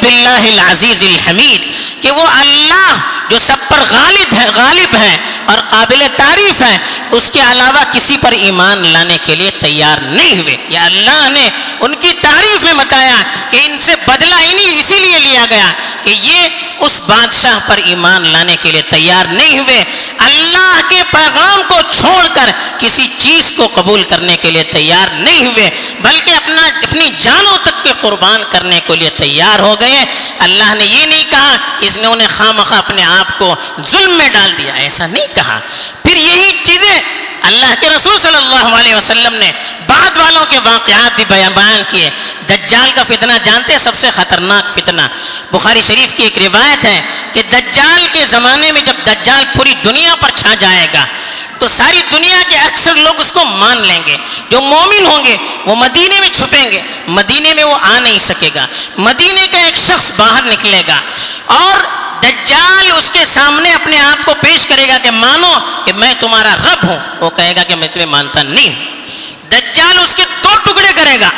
باللہ 0.02 0.42
العزیز 0.54 1.04
الحمید 1.04 1.85
کہ 2.02 2.12
وہ 2.12 2.28
اللہ 2.30 3.00
جو 3.30 3.40
سب 3.40 3.58
پر 3.70 3.78
غالب 3.90 4.34
ہے 4.34 4.48
غالب 4.56 4.96
ہے 4.96 5.18
اور 5.46 5.58
قابل 5.70 6.04
تعریف 6.16 6.62
ہے 6.62 6.78
اس 7.12 7.30
کے 7.34 7.42
علاوہ 7.42 7.84
کسی 7.92 8.18
پر 8.18 8.32
ایمان 8.32 8.88
لانے 8.88 9.18
کے 9.24 9.36
لیے 9.36 9.52
تیار 9.52 9.98
نہیں 9.98 10.38
ہوئے۔ 10.38 10.58
یا 10.70 10.86
اللہ 10.86 11.30
نے 11.30 11.50
ان 11.80 11.96
کی 11.96 12.14
تعریف 12.22 12.64
میں 12.64 12.74
بتایا 12.74 13.16
کہ 13.50 13.58
ان 13.66 13.78
سے 13.80 13.96
بدلہ 14.08 14.36
انہیں 14.36 14.80
اسی 14.80 15.00
لیے 15.00 15.20
لیا 15.20 15.46
گیا 15.50 15.74
کہ 16.02 16.10
یہ 16.10 16.50
اس 16.80 17.02
بادشاہ 17.08 17.60
پر 17.68 17.78
ایمان 17.78 18.28
لانے 18.28 18.56
کے 18.62 18.72
لیے 18.72 18.82
تیار 18.82 19.26
نہیں 19.26 19.60
ہوئے۔ 19.60 19.84
اللہ 20.18 20.82
کے 20.90 21.04
پیغام 21.12 21.62
کو 21.68 21.82
چھوڑ 22.00 22.28
کر 22.34 22.50
کسی 22.78 23.08
چیز 23.18 23.52
کو 23.58 23.68
قبول 23.68 24.04
کرنے 24.04 24.38
کے 24.38 24.52
لیے 24.52 24.64
تیار 24.64 25.08
نہیں 25.14 25.46
ہوئے، 25.46 25.70
بلکہ 26.00 26.32
اپنا، 26.32 26.62
اپنی 26.84 27.12
جانوں 27.20 27.58
تک 27.58 27.84
کے 27.84 27.92
قربان 28.02 28.44
کرنے 28.50 28.80
کے 28.88 28.96
لیے 28.96 29.10
تیار 29.10 29.60
ہو 29.60 29.76
گئے۔ 29.80 30.06
اللہ 30.40 30.76
نے 30.76 30.86
یہ 30.86 31.06
نہیں 31.06 31.24
کہا 31.30 31.56
کہ 31.80 31.86
اس 31.86 31.98
نے 31.98 32.08
انہیں 32.08 32.28
خواہ 32.38 32.52
مخواہ 32.52 32.80
اپنے 32.80 33.04
آپ 33.20 33.40
کو 33.40 33.56
ظلم 33.82 34.18
میں 34.18 34.30
ڈال 34.30 34.58
دیا، 34.58 34.74
ایسا 34.74 35.08
نہیں 35.08 35.36
کہا۔ 35.36 35.60
پھر 36.04 36.16
یہی 36.16 36.52
چیزیں 36.66 37.02
اللہ 37.42 37.74
کے 37.80 37.90
رسول 37.90 38.20
صلی 38.20 38.36
اللہ 38.36 38.76
علیہ 38.76 38.96
وسلم 38.96 39.34
نے 39.34 39.52
بعد 39.88 40.18
والوں 40.18 40.46
کے 40.50 40.60
واقعات 40.64 41.16
بھی 41.16 41.26
بیان 41.28 41.52
بیان 41.56 41.84
کیے۔ 41.90 42.10
دجال 42.50 42.92
کا 42.96 43.04
فتنہ 43.04 43.32
جانتے 43.44 43.74
ہیں؟ 43.74 43.80
سب 43.80 43.96
سے 43.96 44.10
خطرناک 44.12 44.80
فتنہ۔ 44.80 45.02
بخاری 45.52 45.82
شریف 45.88 46.14
کی 46.16 46.24
ایک 46.24 46.38
روایت 46.38 46.86
ہے 46.86 47.02
کہ 47.34 47.42
دجال 47.52 48.08
کے 48.12 48.26
زمانے 48.26 48.72
میں 48.72 48.82
جب 48.82 48.94
دجال 49.06 49.44
پوری 49.56 49.74
دنیا 49.84 50.16
پر 50.16 50.30
چھا 50.30 50.54
جائے 50.60 50.88
گا، 50.94 51.06
تو 51.60 51.68
ساری 51.68 52.02
دنیا 52.12 52.44
کے 52.50 52.56
اکثر 52.56 52.96
لوگ 52.96 53.20
اس 53.20 53.32
کو 53.32 53.46
مان 53.46 53.78
لیں 53.78 54.02
گے۔ 54.06 54.18
جو 54.50 54.62
مومن 54.62 55.06
ہوں 55.06 55.24
گے، 55.24 55.38
وہ 55.66 55.76
مدینے 55.76 56.20
میں 56.20 56.30
چھپیں 56.30 56.72
گے۔ 56.72 56.82
مدینے 57.08 57.54
میں 57.54 57.64
وہ 57.64 57.78
آ 57.82 58.00
نہیں 58.00 58.20
سکے 58.20 58.50
گا۔ 58.56 58.66
مدینے 58.98 59.48
کا 59.48 59.58
ایک 59.58 59.76
شخص 59.76 60.12
باہر 60.18 60.42
نکلے 60.44 60.84
گا 60.88 61.02
اور 61.46 62.05
اس 63.06 63.12
کے 63.12 63.26
سامنے 63.26 63.74
اپنے 63.74 64.02
آپ 64.02 64.26
کو 64.26 64.34
پیش 64.42 64.66
کرے 64.66 64.88
گا 64.88 64.98
کہ 64.98 65.12
مانو 65.12 65.60
کہ 65.86 65.94
میں 65.94 66.14
تمہارا 66.20 66.56
رب 66.56 66.88
ہوں۔ 66.88 67.00
وہ 67.20 67.30
کہے 67.30 67.54
گا 67.56 67.64
کہ 67.64 67.76
میں 67.76 67.88
تمہیں 67.88 68.06
مانتا 68.06 68.44
نہیں 68.44 68.68
ہوں۔ 68.68 68.86
دجال 69.52 70.00
اس 70.04 70.16
کے 70.16 70.24
دو 70.44 70.56
ٹکڑے 70.64 70.94
کرے 70.96 71.20
گا 71.20 71.30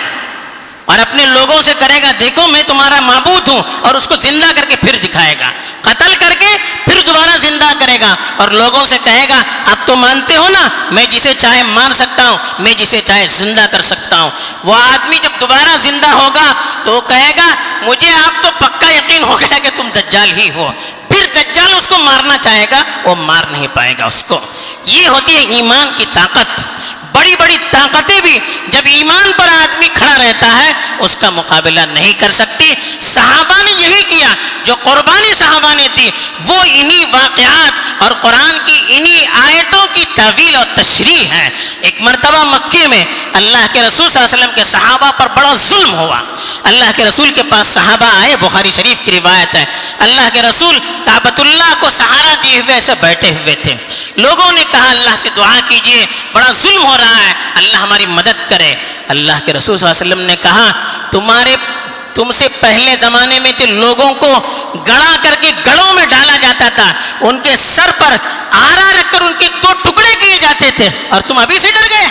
اور 0.86 1.00
اپنے 1.00 1.26
لوگوں 1.26 1.62
سے 1.62 1.74
کرے 1.80 2.02
گا، 2.02 2.12
دیکھو 2.20 2.48
میں 2.48 2.64
تمہارا 2.68 3.00
معبود 3.00 3.48
ہوں۔ 3.48 3.64
اور 3.82 3.96
اس 3.96 4.08
کو 4.08 4.16
زندہ 4.16 4.46
کر 4.56 4.66
کے 4.70 4.76
پھر 4.76 4.96
دکھائے 5.04 5.36
گا۔ 5.40 5.52
قتل 5.82 6.16
کر 6.20 6.34
کے 6.40 6.58
پھر 6.86 7.02
دوبارہ 7.06 7.38
زندہ 7.38 7.74
کرے 7.80 7.98
گا۔ 8.02 8.16
اور 8.38 8.48
لوگوں 8.48 8.86
سے 8.86 8.98
کہے 9.04 9.26
گا 9.30 9.42
اب 9.72 9.88
تو 9.88 9.96
مانتے 9.96 10.38
ہو 10.38 10.50
نا، 10.50 10.68
میں 10.92 11.06
جسے 11.06 11.34
چاہے 11.38 11.64
مان 11.64 11.94
سکتا 11.94 12.30
ہوں، 12.30 12.38
میں 12.60 12.74
جسے 12.74 13.02
چاہے 13.06 13.28
زندہ 13.28 13.66
کر 13.72 13.82
سکتا 13.82 14.22
ہوں۔ 14.22 14.30
وہ 14.64 14.76
آدمی 14.76 15.20
جب 15.22 15.30
دوبارہ 15.42 15.78
زندہ 15.78 16.08
ہوگا 16.08 16.54
تو 16.84 16.92
وہ 16.92 17.02
کہے 17.02 17.32
گا، 17.38 17.56
مجھے 17.82 18.12
آپ 18.12 18.44
تو 18.44 18.50
پکا 18.58 18.92
یقین 18.92 19.24
ہو 19.24 19.40
گیا 19.40 19.60
کہ 19.60 19.70
تم 19.76 19.90
دجال 19.94 20.32
ہی 20.32 20.50
ہو۔ 20.56 20.72
پھر 21.68 21.76
اس 21.76 21.88
کو 21.88 21.98
مارنا 21.98 22.38
چاہے 22.38 22.66
گا، 22.72 22.84
وہ 23.04 23.16
مار 23.16 23.44
نہیں 23.52 23.68
پائے 23.74 23.94
گا 24.00 24.06
اس 24.06 24.24
کو۔ 24.28 24.40
یہ 24.86 25.08
ہوتی 25.08 25.36
ہے 25.36 25.40
ایمان 25.40 25.88
کی 25.96 26.06
طاقت۔ 26.14 26.62
بڑی 27.12 27.36
بڑی 27.40 27.58
طاقتیں 27.72 28.22
بھی 28.22 28.40
جب 28.68 28.82
ایمان 28.86 29.32
پر 29.38 29.48
آدمی 29.48 29.88
کھڑا 29.94 30.18
رہتا 30.18 30.48
ہے، 30.58 30.74
اس 31.00 31.16
کا 31.16 31.30
مقابلہ 31.30 31.80
نہیں 31.80 32.14
کر 32.20 32.32
سکتی۔ 32.32 32.74
صحابہ 33.02 33.64
جو 34.68 34.76
قربانی 34.84 35.34
صحابہ 35.34 35.74
نے 35.74 35.88
دی، 35.96 36.10
وہ 36.46 36.64
انہی 36.64 37.06
واقعات 37.12 38.04
اور 38.04 38.12
قرآن 38.12 38.58
کی 38.66 38.82
انہی 38.88 39.26
آیتوں 39.28 39.88
کی 39.94 40.06
طویل 40.16 40.56
اور 40.56 40.66
تشریح 40.76 41.28
ہے۔ 41.32 41.50
ایک 41.82 42.02
مرتبہ 42.02 42.44
مکے 42.44 42.88
میں 42.88 43.06
اللہ 43.34 43.66
کے 43.74 43.82
رسول 43.82 44.12
صلی 44.12 44.24
اللہ 44.24 44.36
علیہ 44.36 44.46
وسلم 44.46 44.50
کے 44.56 44.64
صحابہ 44.64 45.12
پر 45.18 45.28
بڑا 45.28 45.54
ظلم 45.54 45.94
ہوا۔ 45.94 46.22
اللہ 46.64 46.86
کے 46.96 47.06
رسول 47.06 47.32
کے 47.32 47.44
پاس 47.44 47.68
صحابہ 47.68 48.06
آئے، 48.06 48.36
بخاری 48.36 48.72
شریف 48.72 49.06
کی 49.06 49.12
روایت 49.12 49.56
ہے۔ 49.56 49.66
اللہ 50.00 50.30
کے 50.34 50.42
رسول 50.42 50.80
کابت 51.06 51.40
اللہ 51.40 51.74
کو 51.80 51.90
سہارا 51.90 52.36
دیے 52.44 52.60
ہوئے، 52.60 52.76
ایسے 52.76 52.92
بیٹھے 53.02 53.30
ہوئے 53.30 53.56
تھے۔ 53.56 53.76
لوگوں 54.16 54.52
نے 54.52 54.64
کہا، 54.72 54.90
اللہ 54.90 55.16
سے 55.18 55.30
دعا 55.38 55.60
کیجیے، 55.68 56.06
بڑا 56.32 56.52
ظلم 56.52 56.86
ہو 56.86 56.98
رہا 56.98 57.18
ہے۔ 57.18 57.34
اللہ 57.56 57.78
ہماری 57.78 58.06
مدد 58.06 58.50
کرے۔ 58.50 58.76
اللہ 59.08 59.46
کے 59.46 59.54
رسول 59.54 59.78
صلی 59.78 59.90
اللہ 59.90 60.02
علیہ 60.02 60.14
وسلم 60.14 60.26
نے 60.26 60.36
کہا، 60.42 60.72
تمہارے 61.12 61.56
تم 62.18 62.32
سے 62.32 62.48
پہلے 62.48 62.96
زمانے 62.96 63.40
میں 63.40 63.52
تھے 63.58 63.66
لوگوں 63.66 64.14
کو 64.14 64.40
گڑا 64.88 65.16
کر 65.24 65.36
کے 65.42 65.52
گڑوں 65.66 65.94
میں 65.94 66.06
ڈالا 66.06 66.38
جاتا 66.42 66.48
جاتا 66.60 66.70
تھا، 66.76 66.94
ان 67.22 67.40
کے 67.40 67.56
سر 67.56 67.90
پر 67.98 68.16
آرا 68.52 68.92
رکھ 69.00 69.12
کر 69.12 69.22
ان 69.22 69.34
کے 69.38 69.48
دو 69.62 69.74
ٹکڑے 69.82 70.16
کیے 70.20 70.38
جاتے 70.42 70.72
تھے۔ 70.76 70.90
اور 71.10 71.22
تم 71.22 71.38
ابھی 71.38 71.60
سے 71.60 71.72
ڈر 71.72 71.90
گئے۔ 71.90 72.08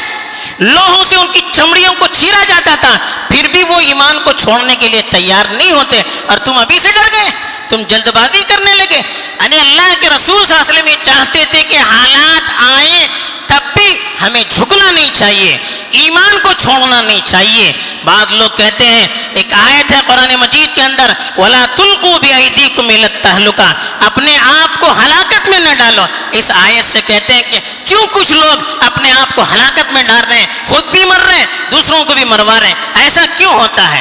لوہوں 0.59 1.05
سے 1.05 1.17
ان 1.17 1.27
کی 1.33 1.41
چمڑیوں 1.53 1.95
کو 1.99 2.07
چیرا 2.07 2.45
جاتا 2.49 2.75
تھا۔ 2.81 2.99
پھر 3.29 3.49
بھی 3.49 3.63
وہ 3.63 3.81
ایمان 3.81 4.19
کو 4.25 4.33
چھوڑنے 4.33 4.77
کے 4.77 4.89
لیے 4.89 5.03
تیار 5.11 5.45
نہیں 5.53 5.73
ہوتے 5.73 6.03
اور 6.27 6.39
تم 6.39 6.59
ابھی 6.59 6.79
سے 6.79 6.93
ڈر 6.93 7.13
گئے۔ 7.13 7.31
تم 7.69 7.83
جلد 7.83 8.09
بازی 8.15 8.43
کرنے 8.47 8.75
لگے؟ 8.75 9.03
یعنی 9.43 9.61
اللہ 9.61 9.95
کے 10.01 10.09
رسول 10.09 10.47
صلی 10.47 10.57
اللہ 10.57 10.71
علیہ 10.71 10.73
وسلم 10.73 10.87
یہ 10.87 10.97
چاہتے 11.03 11.45
تھے 11.51 11.63
کہ 11.63 11.77
حالات 11.77 12.51
آئیں 12.77 13.09
تب 13.47 13.61
بھی 13.75 13.99
ہمیں 14.21 14.45
جھکنا 14.51 14.91
نہیں 14.91 15.11
چاہیے، 15.13 15.59
ایمان 15.91 16.39
کو 16.43 16.53
چھوڑنا 16.53 17.03
نہیں 17.03 17.21
چاہیے۔ 17.25 17.73
بعض 18.05 18.33
لوگ 18.33 18.51
کہتے 18.57 18.85
ہیں، 18.85 19.09
ایک 19.33 19.53
آیت 19.53 19.91
ہے 19.91 20.01
قرآن 20.07 20.35
مجید 20.35 20.75
کے 20.75 20.83
اندر، 20.83 21.13
ولا 21.37 21.65
تلقوا 21.77 22.19
بأيديكم 22.19 22.89
الى 22.89 23.05
التهلكه 23.05 23.73
اپنے 24.07 24.39
آپ 24.39 24.81
کو 24.81 24.93
ہلاکت 25.01 25.49
میں 25.49 25.61
نہ 25.61 25.75
ڈالو۔ 25.75 26.07
اس 26.31 26.51
آیت 26.51 26.85
سے 26.85 27.01
کہتے 27.07 27.33
ہیں 27.33 27.43
کہ 27.51 27.61
کیوں 27.85 28.07
کچھ 28.07 28.33
لوگ 28.33 28.83
اپنے 28.85 29.13
آپ 29.13 29.35
کو 29.35 29.43
ہلاکت 29.53 29.93
میں 29.93 30.03
ڈال 30.03 30.25
رہے 30.29 30.39
ہیں؟ 30.39 30.47
خود 30.67 30.85
بھی 30.85 31.05
مر 31.05 31.21
رہے 31.21 31.39
ہیں، 31.39 31.47
دوسروں 31.71 32.05
کو 32.05 32.15
بھی 32.15 32.25
مروا 32.25 32.61
رہے 32.61 32.69
ہیں۔ 32.69 32.75
ایسا 32.95 33.25
کیوں 33.37 33.53
ہوتا 33.53 33.95
ہے؟ 33.95 34.01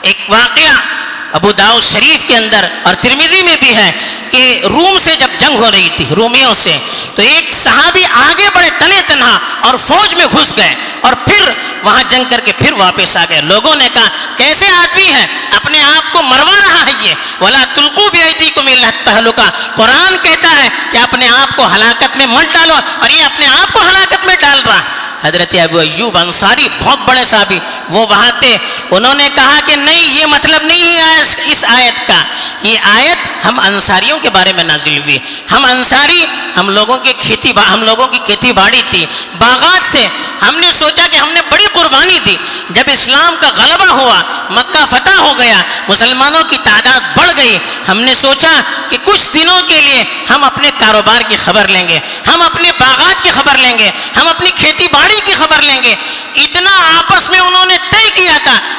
ایک 0.00 0.18
واقعہ 0.28 1.03
ابو 1.34 1.52
داؤ 1.52 1.80
شریف 1.92 2.24
کے 2.26 2.36
اندر 2.36 2.66
اور 2.82 2.94
ترمیزی 2.94 3.42
میں 3.42 3.56
بھی 3.60 3.74
ہے 3.74 3.92
کہ 4.30 4.60
روم 4.64 4.98
سے 5.04 5.16
جب 5.16 5.28
جنگ 5.38 5.58
ہو 5.58 5.70
رہی 5.70 5.88
تھی، 5.96 6.06
رومیوں 6.16 6.54
سے، 6.54 6.78
تو 7.14 7.22
ایک 7.22 7.54
صحابی 7.64 8.04
آگے 8.04 8.48
بڑے 8.54 8.70
تنے 8.78 9.02
تنہا 9.06 9.38
اور 9.60 9.74
فوج 9.88 10.14
میں 10.14 10.26
گھس 10.26 10.56
گئے 10.56 10.74
اور 11.00 11.12
پھر 11.12 11.50
وہاں 11.82 12.02
جنگ 12.08 12.24
کر 12.30 12.40
کے 12.40 12.52
پھر 12.52 12.72
واپس 12.72 13.16
آ 13.16 13.24
گئے۔ 13.28 13.40
لوگوں 13.40 13.74
نے 13.74 13.88
کہا، 13.92 14.08
کیسے 14.36 14.66
آدمی 14.68 15.08
ہے 15.08 15.26
اپنے 15.50 15.82
آپ 15.82 16.12
کو 16.12 16.22
مروا 16.22 16.58
رہا 16.58 16.86
ہے 16.86 16.92
یہ۔ 17.00 17.14
ولا 17.40 17.64
تلقو 17.74 18.10
بھی 18.10 18.50
کو 18.54 18.62
مل 18.62 18.84
تعلقہ 19.04 19.50
قرآن 19.74 20.16
کہتا 20.22 20.50
ہے 20.50 20.68
کہ 20.90 20.98
اپنے 20.98 21.28
آپ 21.28 21.56
کو 21.56 21.62
ہلاکت 21.74 22.16
میں 22.16 22.26
مت 22.26 22.52
ڈالو 22.52 22.74
اور 23.00 23.10
یہ 23.10 23.24
اپنے 23.24 23.46
آپ 23.46 23.72
کو 23.72 23.80
ہلاکت 23.88 24.26
میں 24.26 24.36
ڈال 24.40 24.62
رہا 24.66 24.78
ہے۔ 24.78 25.03
حضرت 25.24 25.54
ابو 25.62 25.78
ایوب 25.78 26.16
انصاری 26.16 26.68
بہت 26.84 26.98
بڑے 26.98 27.24
صحابی 27.24 27.58
وہ 27.88 28.06
وہاں 28.06 28.30
تھے۔ 28.40 28.56
انہوں 28.90 29.14
نے 29.14 29.28
کہا 29.34 29.60
کہ 29.66 29.76
نہیں، 29.76 30.20
یہ 30.20 30.26
مطلب 30.26 30.62
نہیں 30.62 30.96
ہے 30.96 31.20
اس 31.44 31.64
آیت 31.64 32.06
کا۔ 32.06 32.24
یہ 32.62 32.78
آیت 32.78 33.46
ہم 33.46 33.58
انصاریوں 33.58 34.18
کے 34.18 34.30
بارے 34.30 34.52
میں 34.52 34.64
نازل 34.64 34.98
ہوئی۔ 34.98 35.18
ہم 35.50 35.64
انصاری، 35.64 36.26
ہم 36.56 36.70
لوگوں 36.70 36.98
کی 36.98 37.12
کھیتی 37.18 37.52
ہم 37.72 37.82
لوگوں 37.82 38.06
کی 38.06 38.18
کھیتی 38.18 38.52
باڑی 38.52 38.82
تھی۔ 38.90 39.06
باغات 39.38 39.90
تھے۔ 39.90 40.08
ہم 40.48 40.56
نے 40.58 40.72
سوچا 40.72 41.06
کہ 41.10 41.16
ہم 41.16 41.28
نے 41.32 41.40
بڑی 41.50 41.66
قربانی 41.72 42.18
دی۔ 42.26 42.36
جب 42.70 42.82
اسلام 42.86 43.34
کا 43.40 43.48
غلبہ 43.54 43.86
ہوا، 43.86 44.22
مکہ 44.50 44.84
فتح 44.90 45.18
ہو 45.18 45.38
گیا، 45.38 45.62
مسلمانوں 45.88 46.44
کی 46.44 46.56
تعداد 46.64 47.18
بڑھ 47.18 47.30
گئی۔ 47.36 47.58
ہم 47.88 48.00
نے 48.00 48.14
سوچا 48.14 48.60
کہ 48.88 48.96
کچھ 49.04 49.30
دنوں 49.32 49.62
کے 49.62 49.80
لیے 49.80 50.04
ہم 50.30 50.44
اپنے 50.44 50.70
کاروبار 50.78 51.22
کی 51.28 51.36
خبر 51.36 51.68
لیں 51.68 51.88
گے۔ 51.88 52.00
ہم 52.26 52.42
اپنے 52.42 52.72
باغات 52.80 53.22
کی 53.22 53.30
خبر 53.30 53.58
لیں 53.58 53.78
گے۔ 53.78 53.90
ہم 54.16 54.28
اپنی 54.28 54.50
کھیتی 54.50 54.86
باڑی 54.92 55.13
کی 55.24 55.34
خبر 55.34 55.62
لیں 55.62 55.82
گے۔ 55.82 55.94
اتنا 56.34 56.98
آپس 56.98 57.30
میں 57.30 57.40
انہوں 57.40 57.66
نے 57.66 57.73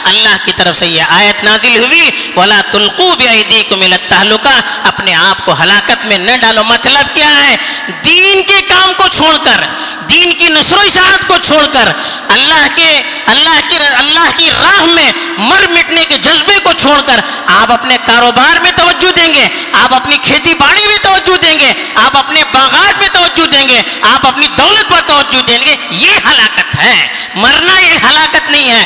اللہ 0.04 0.46
کی 0.46 0.52
طرف 0.56 0.76
سے 0.76 0.88
یہ 0.88 1.04
آیت 1.10 1.44
نازل 1.44 1.78
ہوئی، 1.78 2.10
ولا 2.36 2.62
تلقو 2.72 3.16
بعیدیکم 3.16 3.82
الى 3.82 3.94
التهلکہ 3.94 4.88
اپنے 4.88 5.14
آپ 5.14 5.46
کو 5.46 5.54
ہلاکت 5.64 6.06
میں 6.06 6.18
نہ 6.18 6.32
ڈالو۔ 6.42 6.64
مطلب 6.64 7.14
کیا 7.14 7.44
ہے؟ 7.44 7.58
دین 8.04 8.44
کے 8.44 8.62
کام 8.62 8.94
کو 8.98 9.04
چھوڑ 9.08 9.38
کر، 9.44 9.62
دین 10.10 10.34
کی 10.34 10.50
نشر 10.50 10.78
و 10.78 10.80
اشاعت 10.80 11.28
کو 11.28 11.38
چھوڑ 11.38 11.66
کر، 11.74 11.88
اللہ 12.28 12.68
کے، 12.76 13.02
اللہ 13.26 13.60
کی 13.68 13.76
اللہ 13.76 14.30
کی 14.36 14.52
راہ 14.52 14.86
میں 14.86 15.12
مر 15.38 15.68
مٹنے 15.68 16.06
کے 16.06 16.18
جذبے 16.18 16.60
کو 16.64 16.74
چھوڑ 16.74 17.02
کر، 17.02 17.20
آپ 17.48 17.72
اپنے 17.72 17.98
کاروبار 18.06 18.60
میں 18.60 18.72
توجہ 18.76 19.12
دیں 19.12 19.34
گے، 19.34 19.48
آپ 19.74 19.94
اپنی 19.94 20.18
کھیتی 20.18 20.54
باڑی 20.54 20.88
میں 20.88 20.98
توجہ 21.02 21.38
دیں 21.38 21.60
گے، 21.60 21.74
آپ 21.96 22.18
اپنے 22.18 22.44
باغات 22.52 23.00
میں 23.00 23.10
توجہ 23.12 23.48
دیں 23.48 23.68
گے، 23.68 23.82
آپ 24.02 24.28
اپنی 24.28 24.48
دولت 24.58 24.90
پر 24.90 25.02
توجہ 25.06 25.42
دیں 25.42 25.60
گے۔ 25.66 25.76
یہ 25.90 26.12
ہلاکت 26.12 26.80
ہے۔ 26.80 27.08
مرنا 27.36 27.80
یہ 27.80 27.94
ہلاکت 28.10 28.52
نہیں 28.52 28.70
ہے۔ 28.70 28.86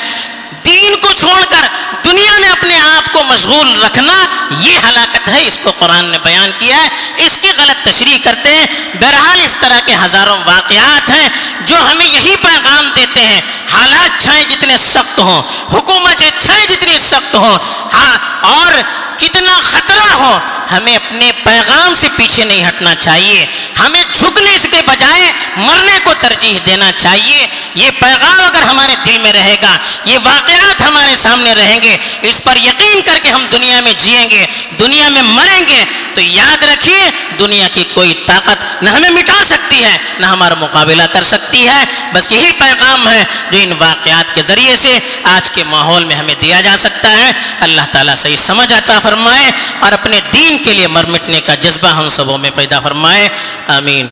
دین 0.80 0.96
کو 1.02 1.12
چھوڑ 1.12 1.44
کر 1.50 1.68
دنیا 2.04 2.32
میں 2.40 2.50
اپنے 2.50 2.80
آپ 2.98 3.14
کو 3.14 3.24
مشغول 3.24 3.84
رکھنا، 3.84 4.14
یہ 4.60 4.80
ہلاکت 4.90 5.28
ہے، 5.28 5.48
اس 5.48 5.60
کو 5.64 5.72
قرآن 5.72 6.06
نے 6.06 6.18
بیان 6.24 6.52
کیا 6.58 6.78
ہے۔ 6.78 6.88
اس 7.18 7.38
کی 7.42 7.48
غلط 7.58 7.86
تشریح 7.86 8.18
کرتے 8.24 8.50
ہیں۔ 8.50 8.66
بہرحال 9.02 9.42
اس 9.42 9.58
طرح 9.60 9.80
کے 9.86 9.96
ہزاروں 10.06 10.38
واقعات 10.46 11.10
ہیں 11.10 11.30
جو 11.66 11.76
ہمیں 11.92 12.06
یہی 12.06 12.36
پیغام 12.36 12.90
دیتے 13.20 13.34
ہیں۔ 13.34 13.42
حالات 13.74 14.22
چھائیں 14.24 14.46
جتنے 14.50 14.78
سخت 14.78 15.20
ہوں۔ 15.20 15.42
حکومتیں 15.74 16.32
چھائیں 16.40 16.68
جتنی 16.68 16.98
سخت 16.98 17.36
ہوں۔ 17.36 17.58
ہاں 17.94 18.18
اور 18.42 18.74
کتنا 19.18 19.60
خطرہ 19.64 20.14
ہو، 20.14 20.40
ہمیں 20.72 20.96
اپنے 20.96 21.32
پیغام 21.44 21.96
سے 21.96 22.08
پیچھے 22.16 22.44
نہیں 22.44 22.68
ہٹنا 22.68 22.96
چاہیے۔ 22.96 23.46
ہمیں 23.80 24.04
جھکنے 24.14 24.58
کے 24.72 24.82
بجائے 24.86 25.32
مرنے 25.58 26.00
کو 26.04 26.14
ترجیح 26.20 26.60
دینا 26.66 26.92
چاہیے۔ 26.92 27.48
یہ 27.76 27.92
پیغام 28.00 28.42
اگر 28.42 28.64
ہمارے 28.64 28.96
دل 29.06 29.18
میں 29.18 29.34
رہے 29.34 29.56
گا، 29.62 29.78
یہ 30.06 30.18
واقعات 30.24 30.82
ہمارے 30.82 31.16
سامنے 31.16 31.54
رہیں 31.54 31.80
گے، 31.82 31.98
اس 32.22 32.42
پر 32.44 32.58
یقین 32.58 33.02
کر 33.02 33.20
کے 33.24 33.30
ہم 33.30 33.46
دنیا 33.52 33.80
میں 33.80 33.94
جئیں 33.94 34.30
گے، 34.30 34.46
دنیا 34.80 35.10
میں 35.10 35.22
مریں 35.22 35.68
گے، 35.68 35.84
تو 36.16 36.22
یاد 36.22 36.64
رکھیے، 36.64 37.12
دنیا 37.40 37.68
کی 37.68 37.84
کوئی 37.94 38.14
طاقت 38.28 38.84
نہ 38.84 38.90
ہمیں 38.90 39.10
مٹا 39.10 39.44
سکتی 39.46 39.84
ہے، 39.84 39.98
نہ 40.20 40.26
ہمارا 40.26 40.54
مقابلہ 40.60 41.04
کر 41.12 41.24
سکتی 41.24 41.68
ہے۔ 41.68 41.86
بس 42.14 42.32
یہی 42.32 42.52
پیغام 42.52 43.08
ہے 43.12 43.24
جو 43.52 43.58
ان 43.62 43.72
واقعات 43.80 44.36
کے 44.36 44.42
ذریعے 44.42 44.76
سے 44.76 45.00
آج 45.24 45.52
کے 45.52 45.64
ماحول 45.64 46.04
میں 46.04 46.16
ہمیں 46.16 46.36
دیا 46.42 46.62
جا 46.62 46.76
سکتا 46.80 47.12
ہے۔ 47.12 47.32
اللہ 47.60 47.82
تعالیٰ 47.92 48.16
صحیح 48.16 48.36
سمجھ 48.36 48.74
آتا 48.74 49.00
فرمائے 49.00 49.52
اور 49.80 49.92
اپنے 49.92 50.20
دین 50.34 50.58
کے 50.58 50.74
لیے 50.74 50.88
مر 50.88 51.06
مٹنے 51.06 51.42
کا 51.42 51.56
جذبہ 51.56 51.90
ہم 51.90 52.10
سبوں 52.10 52.38
میں 52.38 52.50
پیدا 52.56 52.80
فرمائے۔ 52.80 53.30
آمین۔ 53.68 54.08